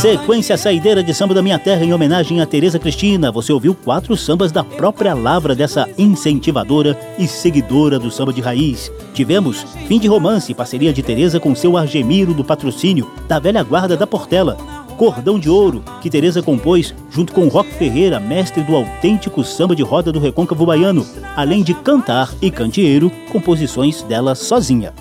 Sequência 0.00 0.56
saideira 0.56 1.02
de 1.02 1.12
samba 1.12 1.34
da 1.34 1.42
minha 1.42 1.58
terra 1.58 1.84
em 1.84 1.92
homenagem 1.92 2.40
a 2.40 2.46
Tereza 2.46 2.78
Cristina. 2.78 3.30
Você 3.30 3.52
ouviu 3.52 3.74
quatro 3.74 4.16
sambas 4.16 4.50
da 4.50 4.64
própria 4.64 5.12
lavra 5.12 5.54
dessa 5.54 5.86
incentivadora 5.98 6.98
e 7.18 7.28
seguidora 7.28 7.98
do 7.98 8.10
samba 8.10 8.32
de 8.32 8.40
raiz. 8.40 8.90
Tivemos 9.12 9.62
Fim 9.86 9.98
de 9.98 10.08
Romance, 10.08 10.54
parceria 10.54 10.90
de 10.90 11.02
Tereza 11.02 11.38
com 11.38 11.54
seu 11.54 11.76
Argemiro 11.76 12.32
do 12.32 12.42
Patrocínio, 12.42 13.10
da 13.28 13.38
velha 13.38 13.62
guarda 13.62 13.94
da 13.94 14.06
Portela. 14.06 14.56
Cordão 14.96 15.38
de 15.38 15.50
Ouro, 15.50 15.84
que 16.00 16.08
Tereza 16.08 16.40
compôs 16.40 16.94
junto 17.10 17.34
com 17.34 17.48
Rock 17.48 17.70
Ferreira, 17.74 18.18
mestre 18.18 18.62
do 18.62 18.74
autêntico 18.74 19.44
samba 19.44 19.76
de 19.76 19.82
roda 19.82 20.10
do 20.10 20.18
recôncavo 20.18 20.64
baiano, 20.64 21.06
além 21.36 21.62
de 21.62 21.74
cantar 21.74 22.32
e 22.40 22.50
canteiro, 22.50 23.12
composições 23.30 24.02
dela 24.04 24.34
sozinha. 24.34 24.94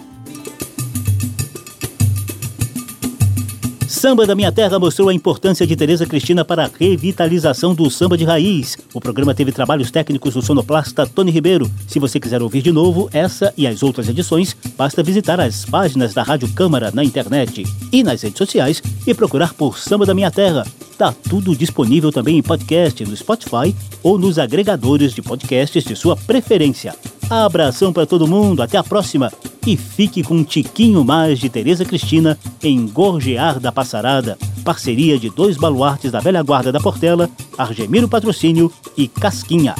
Samba 3.99 4.25
da 4.25 4.33
Minha 4.33 4.49
Terra 4.49 4.79
mostrou 4.79 5.09
a 5.09 5.13
importância 5.13 5.67
de 5.67 5.75
Tereza 5.75 6.05
Cristina 6.05 6.45
para 6.45 6.63
a 6.63 6.69
revitalização 6.79 7.75
do 7.75 7.91
samba 7.91 8.17
de 8.17 8.23
raiz. 8.23 8.77
O 8.93 9.01
programa 9.01 9.35
teve 9.35 9.51
trabalhos 9.51 9.91
técnicos 9.91 10.35
do 10.35 10.41
sonoplasta 10.41 11.05
Tony 11.05 11.31
Ribeiro. 11.31 11.69
Se 11.85 11.99
você 11.99 12.17
quiser 12.17 12.41
ouvir 12.41 12.61
de 12.61 12.71
novo 12.71 13.09
essa 13.11 13.53
e 13.57 13.67
as 13.67 13.83
outras 13.83 14.07
edições, 14.07 14.55
basta 14.77 15.03
visitar 15.03 15.37
as 15.41 15.65
páginas 15.65 16.13
da 16.13 16.23
Rádio 16.23 16.47
Câmara 16.53 16.91
na 16.93 17.03
internet 17.03 17.65
e 17.91 18.01
nas 18.01 18.21
redes 18.21 18.37
sociais 18.37 18.81
e 19.05 19.13
procurar 19.13 19.53
por 19.53 19.77
Samba 19.77 20.05
da 20.05 20.13
Minha 20.13 20.31
Terra. 20.31 20.65
Tá 20.97 21.13
tudo 21.29 21.53
disponível 21.53 22.09
também 22.09 22.37
em 22.37 22.41
podcast 22.41 23.03
no 23.03 23.17
Spotify 23.17 23.75
ou 24.01 24.17
nos 24.17 24.39
agregadores 24.39 25.13
de 25.13 25.21
podcasts 25.21 25.83
de 25.83 25.97
sua 25.97 26.15
preferência. 26.15 26.95
Abração 27.29 27.93
para 27.93 28.05
todo 28.05 28.27
mundo, 28.27 28.61
até 28.61 28.77
a 28.77 28.83
próxima 28.83 29.31
e 29.71 29.77
fique 29.77 30.23
com 30.23 30.35
um 30.35 30.43
tiquinho 30.43 31.03
mais 31.03 31.37
de 31.37 31.47
Tereza 31.47 31.85
Cristina 31.85 32.37
em 32.63 32.87
Gorjear 32.87 33.59
da 33.59 33.71
Passarada, 33.71 34.37
parceria 34.63 35.19
de 35.19 35.29
dois 35.29 35.57
baluartes 35.57 36.11
da 36.11 36.19
velha 36.19 36.41
guarda 36.41 36.71
da 36.71 36.79
Portela, 36.79 37.29
Argemiro 37.57 38.07
Patrocínio 38.07 38.71
e 38.97 39.07
Casquinha. 39.07 39.75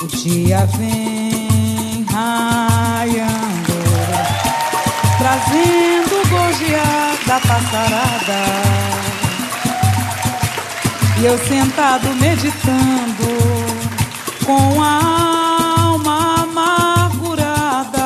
O 0.00 0.06
dia 0.06 0.64
vem 0.78 2.04
raiando, 2.04 3.72
trazendo 5.18 6.28
gorjear 6.30 7.18
da 7.26 7.40
passarada. 7.40 8.38
E 11.20 11.26
eu 11.26 11.36
sentado 11.38 12.14
meditando 12.14 13.57
com 14.48 14.82
a 14.82 15.82
alma 15.90 16.40
amargurada 16.40 18.00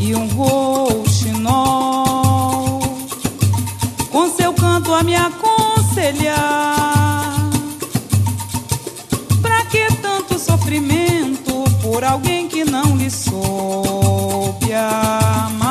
e 0.00 0.12
um 0.12 0.26
rouxinol 0.26 1.60
com 4.10 4.28
seu 4.28 4.52
canto 4.54 4.92
a 4.92 5.04
me 5.04 5.14
aconselhar. 5.14 6.34
Pra 9.40 9.64
que 9.66 9.86
tanto 10.02 10.36
sofrimento 10.36 11.62
por 11.80 12.02
alguém 12.02 12.48
que 12.48 12.64
não 12.64 12.96
lhe 12.96 13.08
soube 13.08 14.74
amar? 14.74 15.65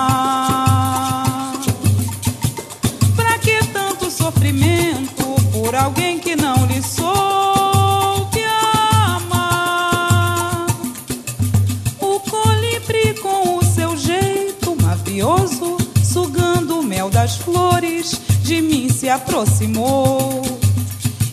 Aproximou 19.16 20.42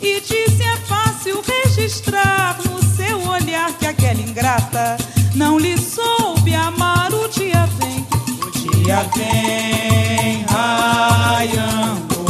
e 0.01 0.21
disse: 0.21 0.63
É 0.63 0.77
fácil 0.87 1.43
registrar 1.47 2.57
no 2.59 2.83
seu 2.83 3.19
olhar 3.29 3.73
que 3.73 3.87
aquela 3.87 4.21
ingrata 4.21 4.97
não 5.35 5.59
lhe 5.59 5.77
soube 5.79 6.55
amar. 6.55 7.13
O 7.13 7.29
dia 7.29 7.69
vem, 7.79 8.07
o 8.41 8.51
dia 8.51 9.05
vem 9.17 10.45
raiando, 10.49 12.25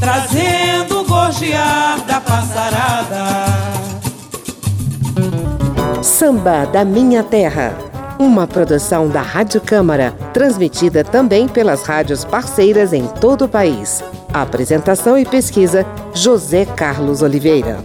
trazendo 0.00 1.00
o 1.00 1.04
gorjear 1.04 2.00
da 2.04 2.20
passarada. 2.20 3.26
Samba 6.02 6.66
da 6.66 6.84
Minha 6.84 7.22
Terra. 7.22 7.74
Uma 8.18 8.46
produção 8.46 9.08
da 9.08 9.20
Rádio 9.20 9.60
Câmara, 9.60 10.12
transmitida 10.32 11.04
também 11.04 11.46
pelas 11.46 11.82
rádios 11.82 12.24
parceiras 12.24 12.94
em 12.94 13.06
todo 13.06 13.44
o 13.44 13.48
país. 13.48 14.02
Apresentação 14.42 15.16
e 15.16 15.24
pesquisa: 15.24 15.86
José 16.12 16.66
Carlos 16.66 17.22
Oliveira. 17.22 17.78